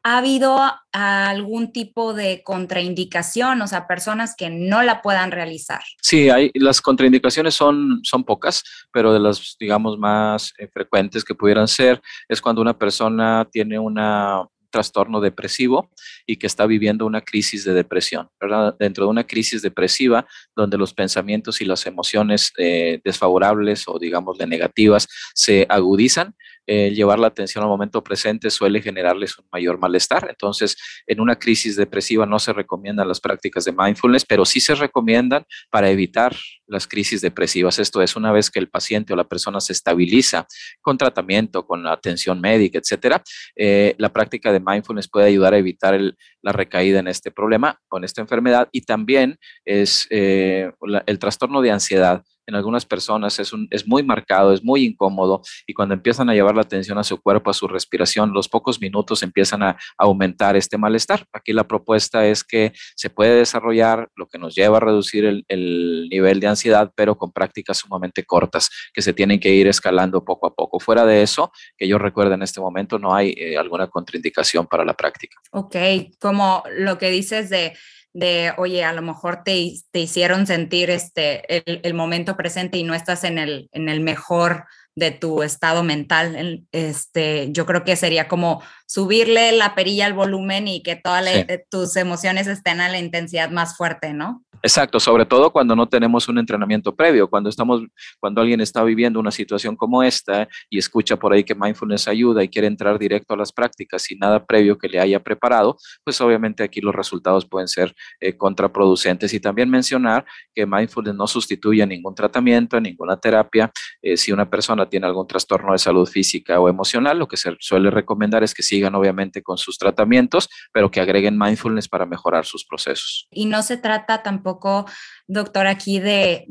¿Ha 0.03 0.17
habido 0.17 0.59
algún 0.91 1.71
tipo 1.71 2.13
de 2.13 2.41
contraindicación, 2.43 3.61
o 3.61 3.67
sea, 3.67 3.87
personas 3.87 4.35
que 4.35 4.49
no 4.49 4.81
la 4.81 5.01
puedan 5.01 5.31
realizar? 5.31 5.81
Sí, 6.01 6.27
las 6.55 6.81
contraindicaciones 6.81 7.53
son, 7.53 7.99
son 8.03 8.23
pocas, 8.23 8.63
pero 8.91 9.13
de 9.13 9.19
las, 9.19 9.55
digamos, 9.59 9.99
más 9.99 10.53
eh, 10.57 10.67
frecuentes 10.73 11.23
que 11.23 11.35
pudieran 11.35 11.67
ser 11.67 12.01
es 12.27 12.41
cuando 12.41 12.61
una 12.61 12.77
persona 12.77 13.47
tiene 13.51 13.77
una 13.77 14.43
trastorno 14.71 15.21
depresivo 15.21 15.91
y 16.25 16.37
que 16.37 16.47
está 16.47 16.65
viviendo 16.65 17.05
una 17.05 17.21
crisis 17.21 17.63
de 17.63 17.73
depresión, 17.73 18.29
¿verdad? 18.39 18.75
Dentro 18.79 19.05
de 19.05 19.11
una 19.11 19.27
crisis 19.27 19.61
depresiva 19.61 20.25
donde 20.55 20.77
los 20.77 20.93
pensamientos 20.93 21.61
y 21.61 21.65
las 21.65 21.85
emociones 21.85 22.51
eh, 22.57 22.99
desfavorables 23.03 23.83
o 23.87 23.99
digamos 23.99 24.39
de 24.39 24.47
negativas 24.47 25.07
se 25.35 25.67
agudizan, 25.69 26.33
llevar 26.67 27.19
la 27.19 27.27
atención 27.27 27.63
al 27.63 27.69
momento 27.69 28.03
presente 28.03 28.49
suele 28.49 28.81
generarles 28.81 29.37
un 29.37 29.45
mayor 29.51 29.79
malestar. 29.79 30.27
Entonces, 30.29 30.77
en 31.05 31.19
una 31.19 31.37
crisis 31.37 31.75
depresiva 31.75 32.25
no 32.25 32.39
se 32.39 32.53
recomiendan 32.53 33.07
las 33.07 33.19
prácticas 33.19 33.65
de 33.65 33.73
mindfulness, 33.73 34.25
pero 34.25 34.45
sí 34.45 34.59
se 34.59 34.75
recomiendan 34.75 35.45
para 35.69 35.89
evitar 35.89 36.35
las 36.67 36.87
crisis 36.87 37.21
depresivas. 37.21 37.79
Esto 37.79 38.01
es, 38.01 38.15
una 38.15 38.31
vez 38.31 38.49
que 38.49 38.59
el 38.59 38.69
paciente 38.69 39.13
o 39.13 39.15
la 39.15 39.25
persona 39.25 39.59
se 39.59 39.73
estabiliza 39.73 40.47
con 40.81 40.97
tratamiento, 40.97 41.65
con 41.65 41.85
atención 41.87 42.39
médica, 42.39 42.79
etcétera, 42.79 43.21
eh, 43.55 43.95
la 43.97 44.09
práctica 44.09 44.51
de 44.51 44.59
mindfulness 44.59 45.09
puede 45.09 45.27
ayudar 45.27 45.53
a 45.53 45.57
evitar 45.57 45.99
la 46.41 46.51
recaída 46.51 46.99
en 46.99 47.07
este 47.07 47.31
problema, 47.31 47.79
con 47.87 48.03
esta 48.03 48.21
enfermedad, 48.21 48.69
y 48.71 48.81
también 48.81 49.37
es 49.65 50.07
eh, 50.09 50.71
el 51.05 51.19
trastorno 51.19 51.61
de 51.61 51.71
ansiedad 51.71 52.23
en 52.45 52.55
algunas 52.55 52.85
personas 52.85 53.39
es, 53.39 53.51
es 53.69 53.87
muy 53.87 54.03
marcado, 54.03 54.53
es 54.53 54.63
muy 54.63 54.85
incómodo 54.85 55.41
y 55.67 55.73
cuando 55.73 55.93
empiezan 55.93 56.29
a 56.29 56.33
llevar 56.33 56.55
la 56.55 56.61
atención 56.61 56.97
a 56.97 57.03
su 57.03 57.21
cuerpo, 57.21 57.49
a 57.49 57.53
su 57.53 57.67
respiración, 57.67 58.33
los 58.33 58.47
pocos 58.49 58.81
minutos 58.81 59.23
empiezan 59.23 59.63
a, 59.63 59.77
aumentar 59.97 60.55
este 60.55 60.77
malestar. 60.77 61.25
Aquí 61.31 61.53
la 61.53 61.67
propuesta 61.67 62.25
es 62.25 62.43
que 62.43 62.73
se 62.95 63.09
puede 63.09 63.35
desarrollar 63.35 64.09
lo 64.15 64.27
que 64.27 64.37
nos 64.37 64.55
lleva 64.55 64.77
a 64.77 64.79
reducir 64.79 65.25
el, 65.25 65.45
el 65.47 66.07
nivel 66.09 66.39
de 66.39 66.47
ansiedad, 66.47 66.91
pero 66.95 67.17
con 67.17 67.31
prácticas 67.31 67.77
sumamente 67.77 68.23
cortas 68.23 68.69
que 68.93 69.01
se 69.01 69.13
tienen 69.13 69.39
que 69.39 69.53
ir 69.53 69.67
escalando 69.67 70.23
poco 70.23 70.47
a 70.47 70.55
poco. 70.55 70.79
Fuera 70.79 71.05
de 71.05 71.21
eso, 71.21 71.51
que 71.77 71.87
yo 71.87 71.97
recuerdo 71.97 72.33
en 72.33 72.41
este 72.41 72.59
momento, 72.59 72.99
no 72.99 73.13
hay 73.13 73.33
eh, 73.37 73.57
alguna 73.57 73.87
contraindicación 73.87 74.67
para 74.67 74.85
la 74.85 74.93
práctica. 74.93 75.37
Ok, 75.51 75.75
como 76.19 76.63
lo 76.77 76.97
que 76.97 77.09
dices 77.09 77.49
de 77.49 77.73
de, 78.13 78.53
oye, 78.57 78.83
a 78.83 78.93
lo 78.93 79.01
mejor 79.01 79.43
te, 79.43 79.73
te 79.91 79.99
hicieron 79.99 80.47
sentir 80.47 80.89
este, 80.89 81.63
el, 81.65 81.81
el, 81.83 81.93
momento 81.93 82.35
presente 82.35 82.77
y 82.77 82.83
no 82.83 82.93
estás 82.93 83.23
en 83.23 83.37
el, 83.37 83.69
en 83.71 83.89
el 83.89 84.01
mejor 84.01 84.65
de 84.95 85.11
tu 85.11 85.43
estado 85.43 85.83
mental. 85.83 86.65
Este, 86.71 87.51
yo 87.51 87.65
creo 87.65 87.83
que 87.83 87.95
sería 87.95 88.27
como 88.27 88.61
subirle 88.85 89.51
la 89.53 89.75
perilla 89.75 90.05
al 90.05 90.13
volumen 90.13 90.67
y 90.67 90.83
que 90.83 90.95
todas 90.95 91.25
tus 91.69 91.95
emociones 91.95 92.47
estén 92.47 92.81
a 92.81 92.89
la 92.89 92.99
intensidad 92.99 93.49
más 93.49 93.77
fuerte, 93.77 94.13
¿no? 94.13 94.43
Exacto, 94.63 94.99
sobre 94.99 95.25
todo 95.25 95.51
cuando 95.51 95.75
no 95.75 95.87
tenemos 95.87 96.27
un 96.27 96.37
entrenamiento 96.37 96.95
previo, 96.95 97.27
cuando 97.27 97.49
estamos, 97.49 97.81
cuando 98.19 98.41
alguien 98.41 98.61
está 98.61 98.83
viviendo 98.83 99.19
una 99.19 99.31
situación 99.31 99.75
como 99.75 100.03
esta 100.03 100.47
y 100.69 100.77
escucha 100.77 101.17
por 101.17 101.33
ahí 101.33 101.43
que 101.43 101.55
mindfulness 101.55 102.07
ayuda 102.07 102.43
y 102.43 102.49
quiere 102.49 102.67
entrar 102.67 102.99
directo 102.99 103.33
a 103.33 103.37
las 103.37 103.51
prácticas 103.51 104.03
sin 104.03 104.19
nada 104.19 104.45
previo 104.45 104.77
que 104.77 104.87
le 104.87 104.99
haya 104.99 105.19
preparado, 105.19 105.77
pues 106.03 106.21
obviamente 106.21 106.63
aquí 106.63 106.79
los 106.79 106.93
resultados 106.93 107.47
pueden 107.47 107.67
ser 107.67 107.95
eh, 108.19 108.37
contraproducentes. 108.37 109.33
Y 109.33 109.39
también 109.39 109.69
mencionar 109.69 110.25
que 110.53 110.65
mindfulness 110.65 111.15
no 111.15 111.25
sustituye 111.25 111.81
a 111.81 111.87
ningún 111.87 112.13
tratamiento, 112.13 112.77
a 112.77 112.81
ninguna 112.81 113.17
terapia. 113.17 113.71
Eh, 114.01 114.15
si 114.15 114.31
una 114.31 114.47
persona 114.49 114.87
tiene 114.87 115.07
algún 115.07 115.25
trastorno 115.25 115.71
de 115.71 115.79
salud 115.79 116.07
física 116.07 116.59
o 116.59 116.69
emocional, 116.69 117.17
lo 117.17 117.27
que 117.27 117.37
se 117.37 117.55
suele 117.59 117.89
recomendar 117.89 118.43
es 118.43 118.53
que 118.53 118.61
sigan 118.61 118.93
obviamente 118.93 119.41
con 119.41 119.57
sus 119.57 119.77
tratamientos, 119.79 120.49
pero 120.71 120.91
que 120.91 121.01
agreguen 121.01 121.37
mindfulness 121.37 121.87
para 121.87 122.05
mejorar 122.05 122.45
sus 122.45 122.63
procesos. 122.63 123.27
Y 123.31 123.45
no 123.45 123.63
se 123.63 123.77
trata 123.77 124.21
tampoco 124.21 124.50
poco, 124.51 124.85
doctor, 125.27 125.67
aquí 125.67 125.99
de, 125.99 126.45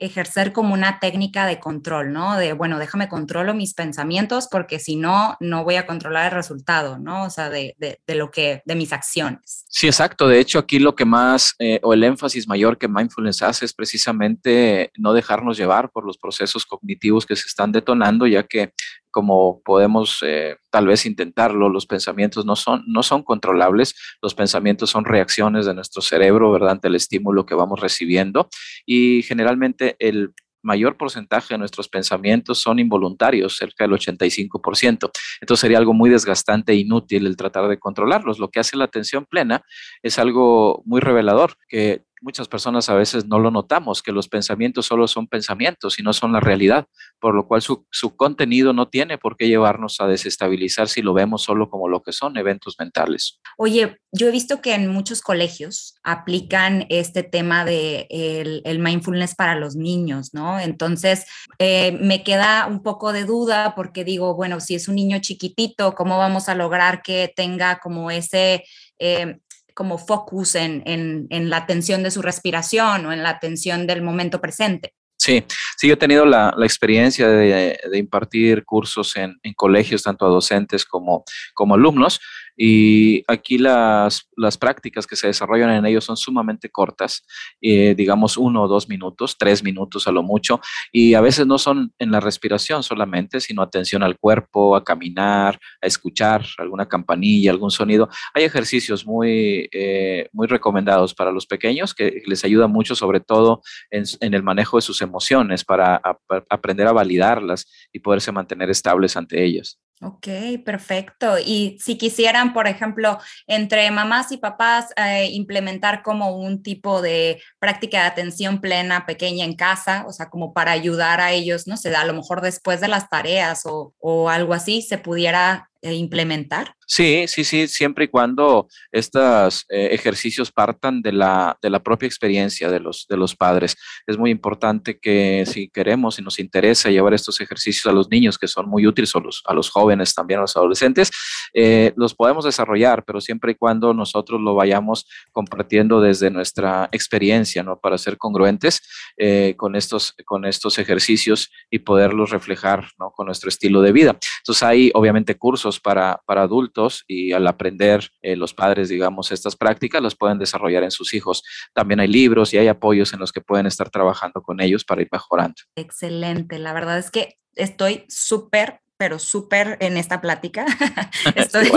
ejercer 0.00 0.52
como 0.52 0.74
una 0.74 0.98
técnica 1.00 1.46
de 1.46 1.60
control, 1.60 2.12
¿no? 2.12 2.36
De, 2.36 2.52
bueno, 2.52 2.78
déjame 2.78 3.08
controlo 3.08 3.54
mis 3.54 3.74
pensamientos 3.74 4.48
porque 4.50 4.78
si 4.78 4.96
no, 4.96 5.36
no 5.40 5.64
voy 5.64 5.76
a 5.76 5.86
controlar 5.86 6.26
el 6.26 6.36
resultado, 6.36 6.98
¿no? 6.98 7.24
O 7.24 7.30
sea, 7.30 7.50
de, 7.50 7.74
de, 7.78 8.00
de 8.06 8.14
lo 8.14 8.30
que, 8.30 8.62
de 8.64 8.74
mis 8.74 8.92
acciones. 8.92 9.64
Sí, 9.68 9.86
exacto. 9.86 10.28
De 10.28 10.40
hecho, 10.40 10.58
aquí 10.58 10.78
lo 10.78 10.94
que 10.94 11.04
más, 11.04 11.54
eh, 11.58 11.80
o 11.82 11.92
el 11.92 12.04
énfasis 12.04 12.48
mayor 12.48 12.78
que 12.78 12.88
mindfulness 12.88 13.42
hace 13.42 13.64
es 13.64 13.74
precisamente 13.74 14.90
no 14.96 15.12
dejarnos 15.12 15.56
llevar 15.56 15.90
por 15.90 16.06
los 16.06 16.18
procesos 16.18 16.64
cognitivos 16.64 17.26
que 17.26 17.36
se 17.36 17.46
están 17.46 17.72
detonando, 17.72 18.26
ya 18.26 18.42
que 18.44 18.72
como 19.16 19.62
podemos 19.64 20.22
eh, 20.26 20.58
tal 20.68 20.88
vez 20.88 21.06
intentarlo, 21.06 21.70
los 21.70 21.86
pensamientos 21.86 22.44
no 22.44 22.54
son, 22.54 22.84
no 22.86 23.02
son 23.02 23.22
controlables, 23.22 23.94
los 24.20 24.34
pensamientos 24.34 24.90
son 24.90 25.06
reacciones 25.06 25.64
de 25.64 25.72
nuestro 25.72 26.02
cerebro, 26.02 26.52
¿verdad?, 26.52 26.72
ante 26.72 26.88
el 26.88 26.96
estímulo 26.96 27.46
que 27.46 27.54
vamos 27.54 27.80
recibiendo 27.80 28.50
y 28.84 29.22
generalmente 29.22 29.96
el 30.00 30.34
mayor 30.62 30.98
porcentaje 30.98 31.54
de 31.54 31.58
nuestros 31.58 31.88
pensamientos 31.88 32.58
son 32.60 32.78
involuntarios, 32.78 33.56
cerca 33.56 33.84
del 33.84 33.92
85%. 33.92 35.10
Entonces 35.40 35.60
sería 35.62 35.78
algo 35.78 35.94
muy 35.94 36.10
desgastante 36.10 36.72
e 36.72 36.76
inútil 36.76 37.26
el 37.26 37.38
tratar 37.38 37.68
de 37.68 37.78
controlarlos. 37.78 38.38
Lo 38.38 38.50
que 38.50 38.60
hace 38.60 38.76
la 38.76 38.84
atención 38.84 39.24
plena 39.24 39.62
es 40.02 40.18
algo 40.18 40.82
muy 40.84 41.00
revelador, 41.00 41.54
que 41.68 42.02
muchas 42.20 42.48
personas 42.48 42.88
a 42.88 42.94
veces 42.94 43.26
no 43.26 43.38
lo 43.38 43.50
notamos, 43.50 44.02
que 44.02 44.12
los 44.12 44.28
pensamientos 44.28 44.86
solo 44.86 45.06
son 45.08 45.26
pensamientos 45.26 45.98
y 45.98 46.02
no 46.02 46.12
son 46.12 46.32
la 46.32 46.40
realidad, 46.40 46.86
por 47.20 47.34
lo 47.34 47.46
cual 47.46 47.62
su, 47.62 47.86
su, 47.90 48.16
contenido 48.16 48.72
no 48.72 48.88
tiene 48.88 49.18
por 49.18 49.36
qué 49.36 49.48
llevarnos 49.48 50.00
a 50.00 50.06
desestabilizar 50.06 50.88
si 50.88 51.02
lo 51.02 51.12
vemos 51.12 51.42
solo 51.42 51.68
como 51.68 51.88
lo 51.88 52.02
que 52.02 52.12
son 52.12 52.36
eventos 52.36 52.76
mentales. 52.78 53.40
Oye, 53.58 53.98
yo 54.12 54.28
he 54.28 54.30
visto 54.30 54.60
que 54.60 54.74
en 54.74 54.88
muchos 54.88 55.20
colegios 55.20 55.96
aplican 56.02 56.86
este 56.88 57.22
tema 57.22 57.64
de 57.64 58.06
el, 58.10 58.78
mindfulness 58.78 59.34
para 59.34 59.54
los 59.54 59.76
niños, 59.76 60.32
¿no? 60.32 60.58
Entonces, 60.58 61.26
eh, 61.58 61.92
me 62.00 62.22
queda 62.22 62.66
un 62.66 62.82
poco 62.82 63.12
de 63.12 63.24
duda 63.24 63.74
porque 63.74 64.04
digo, 64.04 64.34
bueno, 64.34 64.60
si 64.60 64.74
es 64.74 64.88
un 64.88 64.94
niño 64.94 65.18
chiquitito, 65.20 65.94
¿cómo 65.94 66.18
vamos 66.18 66.48
a 66.48 66.54
lograr 66.54 67.02
que 67.02 67.32
tenga 67.34 67.78
como 67.78 68.10
ese... 68.10 68.64
Eh, 68.98 69.38
como 69.76 69.98
focus 69.98 70.54
en, 70.54 70.82
en, 70.86 71.50
la 71.50 71.58
atención 71.58 72.02
de 72.02 72.10
su 72.10 72.22
respiración 72.22 73.04
o 73.04 73.12
en 73.12 73.22
la 73.22 73.28
atención 73.28 73.86
del 73.86 74.00
momento 74.00 74.40
presente. 74.40 74.94
Sí, 75.18 75.44
sí, 75.76 75.88
yo 75.88 75.94
he 75.94 75.98
tenido 75.98 76.24
la, 76.24 76.54
experiencia 76.62 77.28
de, 77.28 77.78
de, 77.90 77.98
impartir 77.98 78.64
cursos 78.64 79.14
en, 79.16 79.36
en, 79.42 79.52
colegios, 79.52 80.02
tanto 80.02 80.24
a 80.24 80.30
docentes 80.30 80.86
como, 80.86 81.24
como 81.52 81.74
alumnos, 81.74 82.20
y 82.56 83.22
aquí 83.26 83.58
las, 83.58 84.28
las 84.36 84.56
prácticas 84.56 85.06
que 85.06 85.16
se 85.16 85.26
desarrollan 85.26 85.70
en 85.70 85.86
ellos 85.86 86.04
son 86.04 86.16
sumamente 86.16 86.70
cortas, 86.70 87.24
eh, 87.60 87.94
digamos 87.94 88.36
uno 88.36 88.62
o 88.62 88.68
dos 88.68 88.88
minutos, 88.88 89.36
tres 89.38 89.62
minutos 89.62 90.08
a 90.08 90.12
lo 90.12 90.22
mucho, 90.22 90.60
y 90.92 91.14
a 91.14 91.20
veces 91.20 91.46
no 91.46 91.58
son 91.58 91.92
en 91.98 92.10
la 92.10 92.20
respiración 92.20 92.82
solamente, 92.82 93.40
sino 93.40 93.62
atención 93.62 94.02
al 94.02 94.18
cuerpo, 94.18 94.76
a 94.76 94.84
caminar, 94.84 95.58
a 95.82 95.86
escuchar 95.86 96.46
alguna 96.58 96.88
campanilla, 96.88 97.50
algún 97.50 97.70
sonido. 97.70 98.08
Hay 98.34 98.44
ejercicios 98.44 99.06
muy, 99.06 99.68
eh, 99.72 100.28
muy 100.32 100.46
recomendados 100.46 101.14
para 101.14 101.32
los 101.32 101.46
pequeños 101.46 101.94
que 101.94 102.22
les 102.26 102.44
ayuda 102.44 102.66
mucho, 102.66 102.94
sobre 102.94 103.20
todo 103.20 103.62
en, 103.90 104.06
el 104.34 104.42
manejo 104.42 104.76
de 104.76 104.82
sus 104.82 105.02
emociones, 105.02 105.64
para 105.64 106.00
aprender 106.48 106.86
a 106.86 106.92
validarlas 106.92 107.66
y 107.92 108.00
poderse 108.00 108.32
mantener 108.32 108.70
estables 108.70 109.16
ante 109.16 109.44
ellas. 109.44 109.78
Ok, 110.02 110.28
perfecto. 110.62 111.38
Y 111.38 111.78
si 111.80 111.96
quisieran, 111.96 112.52
por 112.52 112.66
ejemplo, 112.66 113.18
entre 113.46 113.90
mamás 113.90 114.30
y 114.30 114.36
papás 114.36 114.92
eh, 114.96 115.30
implementar 115.32 116.02
como 116.02 116.36
un 116.36 116.62
tipo 116.62 117.00
de 117.00 117.40
práctica 117.58 118.02
de 118.02 118.08
atención 118.08 118.60
plena 118.60 119.06
pequeña 119.06 119.46
en 119.46 119.56
casa, 119.56 120.04
o 120.06 120.12
sea, 120.12 120.28
como 120.28 120.52
para 120.52 120.72
ayudar 120.72 121.22
a 121.22 121.32
ellos, 121.32 121.66
no 121.66 121.78
sé, 121.78 121.96
a 121.96 122.04
lo 122.04 122.12
mejor 122.12 122.42
después 122.42 122.82
de 122.82 122.88
las 122.88 123.08
tareas 123.08 123.64
o, 123.64 123.94
o 123.98 124.28
algo 124.28 124.52
así, 124.52 124.82
se 124.82 124.98
pudiera 124.98 125.70
implementar? 125.94 126.74
Sí, 126.86 127.24
sí, 127.26 127.42
sí, 127.42 127.66
siempre 127.66 128.04
y 128.04 128.08
cuando 128.08 128.68
estos 128.92 129.66
eh, 129.68 129.88
ejercicios 129.90 130.52
partan 130.52 131.02
de 131.02 131.12
la, 131.12 131.58
de 131.60 131.68
la 131.68 131.82
propia 131.82 132.06
experiencia 132.06 132.70
de 132.70 132.78
los, 132.78 133.06
de 133.08 133.16
los 133.16 133.34
padres. 133.34 133.76
Es 134.06 134.16
muy 134.16 134.30
importante 134.30 134.98
que 135.00 135.44
si 135.46 135.68
queremos 135.68 136.18
y 136.18 136.22
nos 136.22 136.38
interesa 136.38 136.90
llevar 136.90 137.12
estos 137.14 137.40
ejercicios 137.40 137.86
a 137.86 137.92
los 137.92 138.08
niños, 138.08 138.38
que 138.38 138.46
son 138.46 138.68
muy 138.68 138.86
útiles, 138.86 139.14
a 139.16 139.20
los, 139.20 139.42
a 139.46 139.52
los 139.52 139.68
jóvenes, 139.68 140.14
también 140.14 140.38
a 140.38 140.42
los 140.42 140.56
adolescentes, 140.56 141.10
eh, 141.52 141.92
los 141.96 142.14
podemos 142.14 142.44
desarrollar, 142.44 143.04
pero 143.04 143.20
siempre 143.20 143.52
y 143.52 143.54
cuando 143.56 143.92
nosotros 143.92 144.40
lo 144.40 144.54
vayamos 144.54 145.06
compartiendo 145.32 146.00
desde 146.00 146.30
nuestra 146.30 146.88
experiencia, 146.92 147.62
¿no? 147.62 147.78
Para 147.80 147.98
ser 147.98 148.16
congruentes 148.16 148.82
eh, 149.16 149.54
con, 149.56 149.76
estos, 149.76 150.14
con 150.24 150.44
estos 150.44 150.78
ejercicios 150.78 151.50
y 151.70 151.80
poderlos 151.80 152.30
reflejar, 152.30 152.88
¿no? 152.98 153.10
Con 153.10 153.26
nuestro 153.26 153.48
estilo 153.48 153.82
de 153.82 153.92
vida. 153.92 154.16
Entonces 154.38 154.62
hay 154.62 154.90
obviamente 154.94 155.36
cursos 155.36 155.75
para, 155.80 156.20
para 156.26 156.42
adultos 156.42 157.04
y 157.06 157.32
al 157.32 157.46
aprender 157.46 158.10
eh, 158.22 158.36
los 158.36 158.54
padres, 158.54 158.88
digamos, 158.88 159.32
estas 159.32 159.56
prácticas, 159.56 160.02
las 160.02 160.14
pueden 160.14 160.38
desarrollar 160.38 160.82
en 160.82 160.90
sus 160.90 161.14
hijos. 161.14 161.42
También 161.74 162.00
hay 162.00 162.08
libros 162.08 162.52
y 162.54 162.58
hay 162.58 162.68
apoyos 162.68 163.12
en 163.12 163.20
los 163.20 163.32
que 163.32 163.40
pueden 163.40 163.66
estar 163.66 163.90
trabajando 163.90 164.42
con 164.42 164.60
ellos 164.60 164.84
para 164.84 165.02
ir 165.02 165.08
mejorando. 165.10 165.56
Excelente, 165.76 166.58
la 166.58 166.72
verdad 166.72 166.98
es 166.98 167.10
que 167.10 167.38
estoy 167.54 168.04
súper 168.08 168.80
pero 168.98 169.18
súper 169.18 169.76
en 169.80 169.96
esta 169.96 170.20
plática. 170.20 170.64
estoy, 171.34 171.70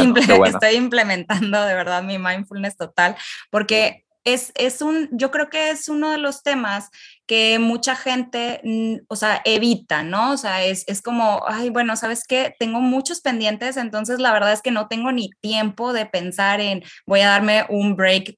estoy 0.46 0.76
implementando 0.76 1.66
de 1.66 1.74
verdad 1.74 2.04
mi 2.04 2.18
mindfulness 2.18 2.78
total, 2.78 3.16
porque 3.50 4.06
es, 4.24 4.52
es, 4.56 4.82
un, 4.82 5.10
yo 5.12 5.32
creo 5.32 5.50
que 5.50 5.70
es 5.72 5.90
uno 5.90 6.12
de 6.12 6.18
los 6.18 6.44
temas 6.44 6.90
que 7.28 7.60
mucha 7.60 7.96
gente, 7.96 8.62
mm, 8.64 9.06
o 9.08 9.16
sea, 9.16 9.42
evita, 9.46 10.04
¿no? 10.04 10.32
O 10.32 10.38
sea, 10.38 10.64
es, 10.64 10.84
es, 10.88 11.02
como, 11.02 11.44
ay, 11.48 11.70
bueno, 11.70 11.96
¿sabes 11.96 12.24
qué? 12.28 12.56
Tengo 12.60 12.82
muchos 12.82 13.22
pendientes, 13.22 13.78
entonces 13.78 14.20
la 14.20 14.34
verdad 14.34 14.54
es 14.54 14.62
que 14.62 14.72
no 14.72 14.88
tengo 14.88 15.12
ni 15.12 15.30
tiempo 15.42 15.94
de 15.94 16.06
pensar 16.06 16.62
en, 16.62 16.84
voy 17.06 17.22
a 17.22 17.30
darme 17.30 17.66
un 17.70 17.96
break, 17.96 18.36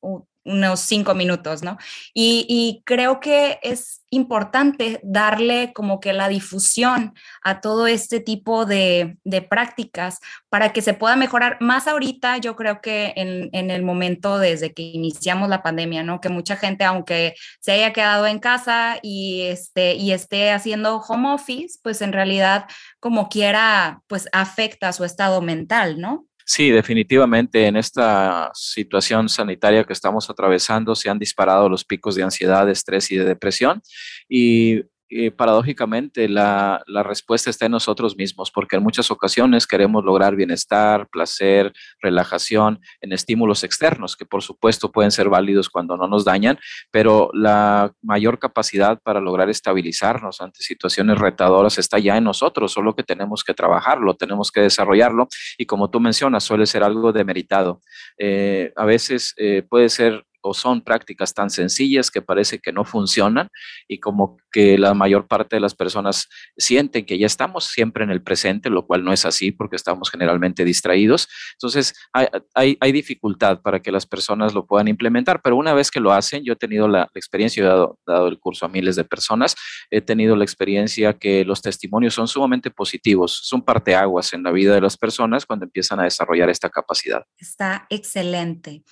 unos 0.51 0.81
cinco 0.81 1.15
minutos, 1.15 1.63
¿no? 1.63 1.77
Y, 2.13 2.81
creo 2.85 3.19
que 3.19 3.59
es 3.63 4.01
importante 4.09 4.99
darle 5.03 5.71
como 5.73 5.99
que 5.99 6.11
la 6.13 6.27
difusión 6.27 7.13
a 7.43 7.61
todo 7.61 7.87
este 7.87 8.19
tipo 8.19 8.65
de, 8.65 9.17
prácticas 9.49 10.19
para 10.49 10.73
que 10.73 10.81
se 10.81 10.93
pueda 10.93 11.15
mejorar 11.15 11.57
más 11.61 11.87
ahorita, 11.87 12.37
yo 12.37 12.55
creo 12.55 12.81
que 12.81 13.13
en, 13.15 13.49
en, 13.53 13.71
el 13.71 13.83
momento 13.83 14.37
desde 14.37 14.73
que 14.73 14.81
iniciamos 14.81 15.49
la 15.49 15.63
pandemia, 15.63 16.03
¿no? 16.03 16.19
Que 16.19 16.29
mucha 16.29 16.57
gente, 16.57 16.83
aunque 16.83 17.35
se 17.59 17.71
haya 17.71 17.93
quedado 17.93 18.27
en 18.27 18.39
casa 18.39 18.99
y, 19.01 19.43
este, 19.43 19.95
y 19.95 20.11
esté 20.11 20.51
haciendo 20.51 20.97
home 20.97 21.33
office, 21.33 21.79
pues 21.81 22.01
en 22.01 22.13
realidad 22.13 22.65
como 22.99 23.29
quiera, 23.29 24.01
pues 24.07 24.27
afecta 24.31 24.93
su 24.93 25.03
estado 25.03 25.41
mental, 25.41 25.99
¿no? 25.99 26.25
Sí, 26.45 26.69
definitivamente 26.69 27.67
en 27.67 27.75
esta 27.75 28.51
situación 28.53 29.29
sanitaria 29.29 29.83
que 29.83 29.93
estamos 29.93 30.29
atravesando 30.29 30.95
se 30.95 31.09
han 31.09 31.19
disparado 31.19 31.69
los 31.69 31.85
picos 31.85 32.15
de 32.15 32.23
ansiedad, 32.23 32.69
estrés 32.69 33.11
y 33.11 33.17
de 33.17 33.25
depresión. 33.25 33.81
Y 34.27 34.81
eh, 35.13 35.29
paradójicamente 35.29 36.29
la, 36.29 36.83
respuesta 37.03 37.49
está 37.49 37.65
en 37.65 37.73
nosotros 37.73 38.15
mismos, 38.15 38.49
porque 38.49 38.77
en 38.77 38.83
muchas 38.83 39.11
ocasiones 39.11 39.67
queremos 39.67 40.05
lograr 40.05 40.37
bienestar, 40.37 41.09
placer, 41.09 41.73
relajación 41.99 42.79
en 43.01 43.11
estímulos 43.11 43.65
externos, 43.65 44.15
que 44.15 44.25
por 44.25 44.41
supuesto 44.41 44.89
pueden 44.89 45.11
ser 45.11 45.27
válidos 45.27 45.69
cuando 45.69 45.97
no 45.97 46.07
nos 46.07 46.23
dañan, 46.23 46.57
pero 46.91 47.29
la 47.33 47.91
mayor 48.01 48.39
capacidad 48.39 49.01
para 49.01 49.19
lograr 49.19 49.49
estabilizarnos 49.49 50.39
ante 50.39 50.61
situaciones 50.61 51.19
retadoras 51.19 51.77
está 51.77 51.99
ya 51.99 52.15
en 52.15 52.23
nosotros, 52.23 52.71
solo 52.71 52.95
que 52.95 53.03
tenemos 53.03 53.43
que 53.43 53.53
trabajarlo, 53.53 54.15
tenemos 54.15 54.49
que 54.49 54.61
desarrollarlo 54.61 55.27
y 55.57 55.65
como 55.65 55.89
tú 55.89 55.99
mencionas, 55.99 56.45
suele 56.45 56.65
ser 56.65 56.83
algo 56.83 57.11
demeritado. 57.11 57.81
Eh, 58.17 58.71
a 58.77 58.85
veces 58.85 59.33
eh, 59.37 59.63
puede 59.67 59.89
ser 59.89 60.25
o 60.41 60.53
son 60.53 60.81
prácticas 60.81 61.33
tan 61.33 61.49
sencillas 61.49 62.11
que 62.11 62.21
parece 62.21 62.59
que 62.59 62.71
no 62.71 62.83
funcionan 62.83 63.47
y 63.87 63.99
como 63.99 64.37
que 64.51 64.77
la 64.77 64.93
mayor 64.93 65.27
parte 65.27 65.55
de 65.55 65.59
las 65.59 65.75
personas 65.75 66.27
sienten 66.57 67.05
que 67.05 67.17
ya 67.17 67.25
estamos 67.25 67.65
siempre 67.65 68.03
en 68.03 68.11
el 68.11 68.21
presente, 68.21 68.69
lo 68.69 68.85
cual 68.85 69.03
no 69.03 69.13
es 69.13 69.25
así 69.25 69.51
porque 69.51 69.75
estamos 69.75 70.09
generalmente 70.09 70.65
distraídos. 70.65 71.27
Entonces 71.53 71.93
hay, 72.13 72.77
hay, 72.79 72.91
dificultad 72.91 73.61
para 73.61 73.81
que 73.81 73.91
las 73.91 74.05
personas 74.05 74.53
lo 74.53 74.65
puedan 74.65 74.87
implementar, 74.87 75.41
pero 75.41 75.55
una 75.55 75.73
vez 75.73 75.89
que 75.89 75.99
lo 75.99 76.11
hacen, 76.11 76.43
yo 76.43 76.53
he 76.53 76.57
tenido 76.57 76.87
la, 76.87 77.09
experiencia, 77.15 77.63
he 77.63 77.65
dado, 77.65 77.97
dado, 78.05 78.27
el 78.27 78.39
curso 78.39 78.65
a 78.65 78.69
miles 78.69 78.95
de 78.95 79.05
personas, 79.05 79.55
he 79.89 80.01
tenido 80.01 80.35
la 80.35 80.43
experiencia 80.43 81.13
que 81.13 81.45
los 81.45 81.61
testimonios 81.61 82.13
son 82.13 82.27
sumamente 82.27 82.69
positivos, 82.69 83.39
son 83.43 83.61
parteaguas 83.61 84.33
en 84.33 84.43
la 84.43 84.51
vida 84.51 84.75
de 84.75 84.81
las 84.81 84.97
personas 84.97 85.45
cuando 85.45 85.65
empiezan 85.65 85.99
a 85.99 86.03
desarrollar 86.03 86.49
esta 86.49 86.69
capacidad. 86.69 87.23
Está 87.37 87.87
excelente. 87.89 88.83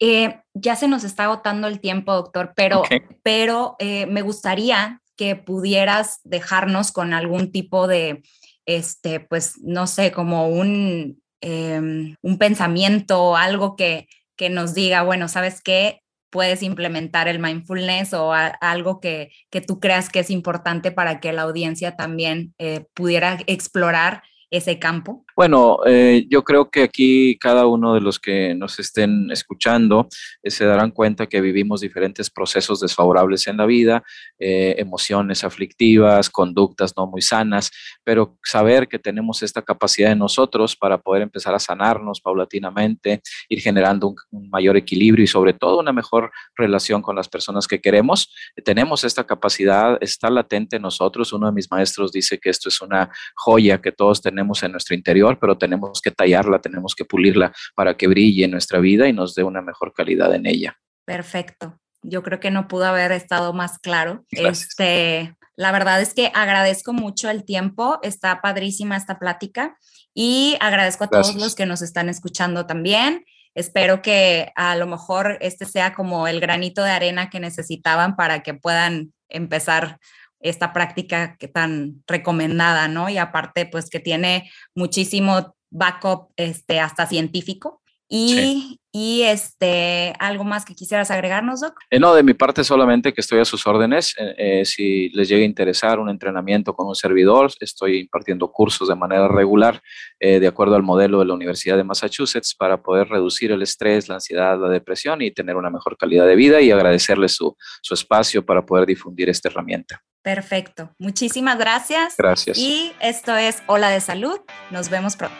Eh, 0.00 0.40
ya 0.54 0.76
se 0.76 0.88
nos 0.88 1.04
está 1.04 1.24
agotando 1.24 1.68
el 1.68 1.80
tiempo, 1.80 2.12
doctor, 2.12 2.52
pero, 2.56 2.82
pero 3.22 3.76
eh, 3.78 4.06
me 4.06 4.22
gustaría 4.22 5.00
que 5.16 5.36
pudieras 5.36 6.20
dejarnos 6.24 6.90
con 6.90 7.14
algún 7.14 7.52
tipo 7.52 7.86
de, 7.86 8.22
este, 8.66 9.20
pues, 9.20 9.58
no 9.62 9.86
sé, 9.86 10.12
como 10.12 10.48
un, 10.48 11.22
em, 11.40 12.16
un 12.22 12.38
pensamiento, 12.38 13.36
algo 13.36 13.76
que, 13.76 14.08
que 14.36 14.50
nos 14.50 14.74
diga, 14.74 15.02
bueno, 15.02 15.28
¿sabes 15.28 15.62
qué? 15.62 16.00
puedes 16.34 16.64
implementar 16.64 17.28
el 17.28 17.38
mindfulness 17.38 18.12
o 18.12 18.32
algo 18.32 18.98
que, 18.98 19.30
que, 19.50 19.60
tú 19.60 19.78
creas 19.78 20.08
que 20.08 20.18
es 20.18 20.30
importante 20.30 20.90
para 20.90 21.20
que 21.20 21.32
la 21.32 21.42
audiencia 21.42 21.94
también 21.94 22.56
eh, 22.58 22.86
pudiera 22.92 23.38
explorar 23.46 24.24
ese 24.50 24.80
campo? 24.80 25.24
Bueno, 25.36 25.80
eh, 25.84 26.26
yo 26.30 26.44
creo 26.44 26.70
que 26.70 26.84
aquí 26.84 27.36
cada 27.38 27.66
uno 27.66 27.92
de 27.92 28.00
los 28.00 28.20
que 28.20 28.54
nos 28.54 28.78
estén 28.78 29.32
escuchando 29.32 30.06
eh, 30.44 30.50
se 30.50 30.64
darán 30.64 30.92
cuenta 30.92 31.26
que 31.26 31.40
vivimos 31.40 31.80
diferentes 31.80 32.30
procesos 32.30 32.78
desfavorables 32.78 33.48
en 33.48 33.56
la 33.56 33.66
vida, 33.66 34.04
eh, 34.38 34.76
emociones 34.78 35.42
aflictivas, 35.42 36.30
conductas 36.30 36.94
no 36.96 37.08
muy 37.08 37.20
sanas, 37.20 37.72
pero 38.04 38.38
saber 38.44 38.86
que 38.86 39.00
tenemos 39.00 39.42
esta 39.42 39.60
capacidad 39.62 40.12
en 40.12 40.20
nosotros 40.20 40.76
para 40.76 40.98
poder 40.98 41.22
empezar 41.22 41.52
a 41.52 41.58
sanarnos 41.58 42.20
paulatinamente, 42.20 43.20
ir 43.48 43.60
generando 43.60 44.06
un, 44.06 44.16
un 44.30 44.48
mayor 44.50 44.76
equilibrio 44.76 45.24
y 45.24 45.26
sobre 45.26 45.52
todo 45.52 45.80
una 45.80 45.92
mejor 45.92 46.30
relación 46.54 47.02
con 47.02 47.16
las 47.16 47.28
personas 47.28 47.66
que 47.66 47.80
queremos. 47.80 48.32
tenemos 48.64 49.02
esta 49.02 49.24
capacidad, 49.24 49.98
está 50.00 50.30
latente 50.30 50.76
en 50.76 50.82
nosotros. 50.82 51.32
Uno 51.32 51.46
de 51.46 51.52
mis 51.52 51.68
maestros 51.72 52.12
dice 52.12 52.38
que 52.38 52.50
esto 52.50 52.68
es 52.68 52.80
una 52.80 53.10
joya 53.34 53.80
que 53.82 53.90
todos 53.90 54.22
tenemos 54.22 54.62
en 54.62 54.70
nuestro 54.70 54.94
interior 54.94 55.23
pero 55.40 55.58
tenemos 55.58 56.00
que 56.00 56.10
tallarla, 56.10 56.60
tenemos 56.60 56.94
que 56.94 57.04
pulirla 57.04 57.52
para 57.74 57.96
que 57.96 58.06
brille 58.06 58.44
en 58.44 58.50
nuestra 58.50 58.78
vida 58.78 59.08
y 59.08 59.12
nos 59.12 59.34
dé 59.34 59.42
una 59.42 59.62
mejor 59.62 59.92
calidad 59.92 60.34
en 60.34 60.46
ella. 60.46 60.76
Perfecto. 61.04 61.78
Yo 62.02 62.22
creo 62.22 62.40
que 62.40 62.50
no 62.50 62.68
pudo 62.68 62.84
haber 62.84 63.12
estado 63.12 63.52
más 63.52 63.78
claro. 63.78 64.24
Este, 64.30 65.34
la 65.56 65.72
verdad 65.72 66.00
es 66.00 66.14
que 66.14 66.30
agradezco 66.34 66.92
mucho 66.92 67.30
el 67.30 67.44
tiempo, 67.44 67.98
está 68.02 68.40
padrísima 68.40 68.96
esta 68.96 69.18
plática 69.18 69.76
y 70.12 70.56
agradezco 70.60 71.04
a 71.04 71.08
todos 71.08 71.34
los 71.36 71.54
que 71.54 71.66
nos 71.66 71.82
están 71.82 72.08
escuchando 72.08 72.66
también. 72.66 73.24
Espero 73.54 74.02
que 74.02 74.52
a 74.56 74.74
lo 74.76 74.86
mejor 74.86 75.38
este 75.40 75.64
sea 75.64 75.94
como 75.94 76.26
el 76.26 76.40
granito 76.40 76.82
de 76.82 76.90
arena 76.90 77.30
que 77.30 77.40
necesitaban 77.40 78.16
para 78.16 78.42
que 78.42 78.54
puedan 78.54 79.12
empezar 79.28 79.98
esta 80.44 80.72
práctica 80.72 81.36
que 81.38 81.48
tan 81.48 82.02
recomendada, 82.06 82.86
¿no? 82.86 83.08
Y 83.08 83.16
aparte, 83.16 83.66
pues 83.66 83.88
que 83.88 83.98
tiene 83.98 84.50
muchísimo 84.74 85.56
backup, 85.70 86.28
este, 86.36 86.78
hasta 86.78 87.06
científico. 87.06 87.80
Y, 88.06 88.78
y, 88.92 89.22
este, 89.22 90.12
algo 90.18 90.44
más 90.44 90.66
que 90.66 90.74
quisieras 90.74 91.10
agregarnos, 91.10 91.62
Doc. 91.62 91.78
Eh, 91.90 91.98
no, 91.98 92.14
de 92.14 92.22
mi 92.22 92.34
parte 92.34 92.62
solamente 92.62 93.14
que 93.14 93.22
estoy 93.22 93.40
a 93.40 93.46
sus 93.46 93.66
órdenes. 93.66 94.14
Eh, 94.18 94.34
eh, 94.60 94.64
si 94.66 95.08
les 95.08 95.28
llega 95.28 95.42
a 95.42 95.46
interesar 95.46 95.98
un 95.98 96.10
entrenamiento 96.10 96.74
con 96.74 96.86
un 96.86 96.94
servidor, 96.94 97.50
estoy 97.58 98.00
impartiendo 98.00 98.52
cursos 98.52 98.88
de 98.88 98.94
manera 98.94 99.26
regular 99.26 99.80
de 100.20 100.46
acuerdo 100.46 100.76
al 100.76 100.82
modelo 100.82 101.18
de 101.18 101.24
la 101.24 101.34
Universidad 101.34 101.76
de 101.76 101.84
Massachusetts 101.84 102.54
para 102.54 102.82
poder 102.82 103.08
reducir 103.08 103.50
el 103.50 103.62
estrés, 103.62 104.08
la 104.08 104.16
ansiedad, 104.16 104.58
la 104.60 104.68
depresión 104.68 105.22
y 105.22 105.30
tener 105.30 105.56
una 105.56 105.70
mejor 105.70 105.96
calidad 105.96 106.26
de 106.26 106.36
vida 106.36 106.60
y 106.60 106.70
agradecerles 106.70 107.34
su, 107.34 107.56
su 107.82 107.94
espacio 107.94 108.44
para 108.44 108.64
poder 108.64 108.86
difundir 108.86 109.28
esta 109.28 109.48
herramienta. 109.48 110.02
Perfecto. 110.24 110.90
Muchísimas 110.98 111.58
gracias. 111.58 112.14
Gracias. 112.16 112.56
Y 112.56 112.92
esto 112.98 113.36
es 113.36 113.62
Hola 113.66 113.90
de 113.90 114.00
Salud. 114.00 114.40
Nos 114.70 114.88
vemos 114.88 115.16
pronto. 115.16 115.36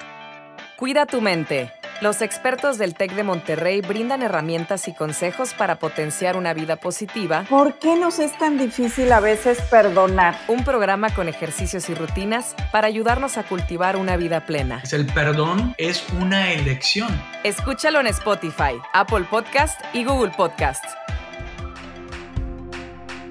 Cuida 0.76 1.06
tu 1.06 1.22
mente. 1.22 1.72
Los 2.02 2.20
expertos 2.20 2.76
del 2.76 2.94
TEC 2.94 3.14
de 3.14 3.22
Monterrey 3.22 3.80
brindan 3.80 4.20
herramientas 4.20 4.86
y 4.88 4.94
consejos 4.94 5.54
para 5.54 5.78
potenciar 5.78 6.36
una 6.36 6.52
vida 6.52 6.76
positiva. 6.76 7.46
¿Por 7.48 7.78
qué 7.78 7.96
nos 7.96 8.18
es 8.18 8.36
tan 8.36 8.58
difícil 8.58 9.10
a 9.12 9.20
veces 9.20 9.58
perdonar? 9.70 10.36
Un 10.48 10.64
programa 10.64 11.08
con 11.14 11.28
ejercicios 11.28 11.88
y 11.88 11.94
rutinas 11.94 12.54
para 12.70 12.86
ayudarnos 12.86 13.38
a 13.38 13.44
cultivar 13.44 13.96
una 13.96 14.18
vida 14.18 14.44
plena. 14.44 14.82
El 14.92 15.06
perdón 15.06 15.74
es 15.78 16.04
una 16.20 16.52
elección. 16.52 17.08
Escúchalo 17.42 18.00
en 18.00 18.08
Spotify, 18.08 18.74
Apple 18.92 19.24
Podcast 19.30 19.80
y 19.94 20.04
Google 20.04 20.32
Podcast. 20.36 20.84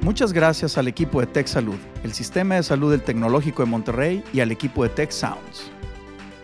Muchas 0.04 0.34
gracias 0.34 0.78
al 0.78 0.89
equipo 0.89 1.22
de 1.22 1.28
Tech 1.28 1.48
Salud, 1.48 1.78
el 2.04 2.12
Sistema 2.12 2.56
de 2.56 2.63
Salud 2.63 2.92
del 2.92 3.02
Tecnológico 3.02 3.63
de 3.63 3.70
Monterrey 3.70 4.22
y 4.34 4.42
al 4.42 4.52
equipo 4.52 4.84
de 4.84 4.89
Tech 4.89 5.12
Sounds. 5.12 5.72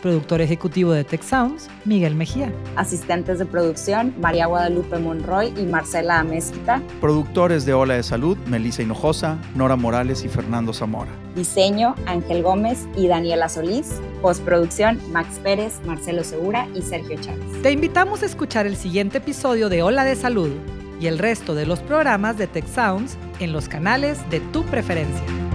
Productor 0.01 0.39
ejecutivo 0.39 0.93
de 0.93 1.03
Tech 1.03 1.21
Sounds, 1.21 1.67
Miguel 1.83 2.15
Mejía. 2.15 2.53
Asistentes 2.77 3.37
de 3.37 3.45
producción, 3.45 4.15
María 4.21 4.45
Guadalupe 4.45 4.97
Monroy 4.99 5.53
y 5.57 5.63
Marcela 5.63 6.21
Amezquita. 6.21 6.81
Productores 7.01 7.65
de 7.65 7.73
Ola 7.73 7.95
de 7.95 8.03
Salud, 8.03 8.37
Melissa 8.47 8.81
Hinojosa, 8.81 9.37
Nora 9.55 9.75
Morales 9.75 10.23
y 10.23 10.29
Fernando 10.29 10.71
Zamora. 10.71 11.11
Diseño, 11.35 11.95
Ángel 12.05 12.41
Gómez 12.43 12.87
y 12.95 13.09
Daniela 13.09 13.49
Solís. 13.49 13.99
Postproducción, 14.21 15.01
Max 15.11 15.37
Pérez, 15.43 15.81
Marcelo 15.85 16.23
Segura 16.23 16.65
y 16.73 16.81
Sergio 16.81 17.19
Chávez. 17.19 17.61
Te 17.61 17.73
invitamos 17.73 18.23
a 18.23 18.25
escuchar 18.25 18.65
el 18.67 18.77
siguiente 18.77 19.17
episodio 19.17 19.67
de 19.67 19.83
Ola 19.83 20.05
de 20.05 20.15
Salud 20.15 20.51
y 20.99 21.07
el 21.07 21.17
resto 21.17 21.55
de 21.55 21.65
los 21.65 21.79
programas 21.79 22.37
de 22.37 22.47
Tech 22.47 22.67
Sounds 22.67 23.17
en 23.39 23.53
los 23.53 23.69
canales 23.69 24.29
de 24.29 24.39
tu 24.39 24.63
preferencia. 24.65 25.48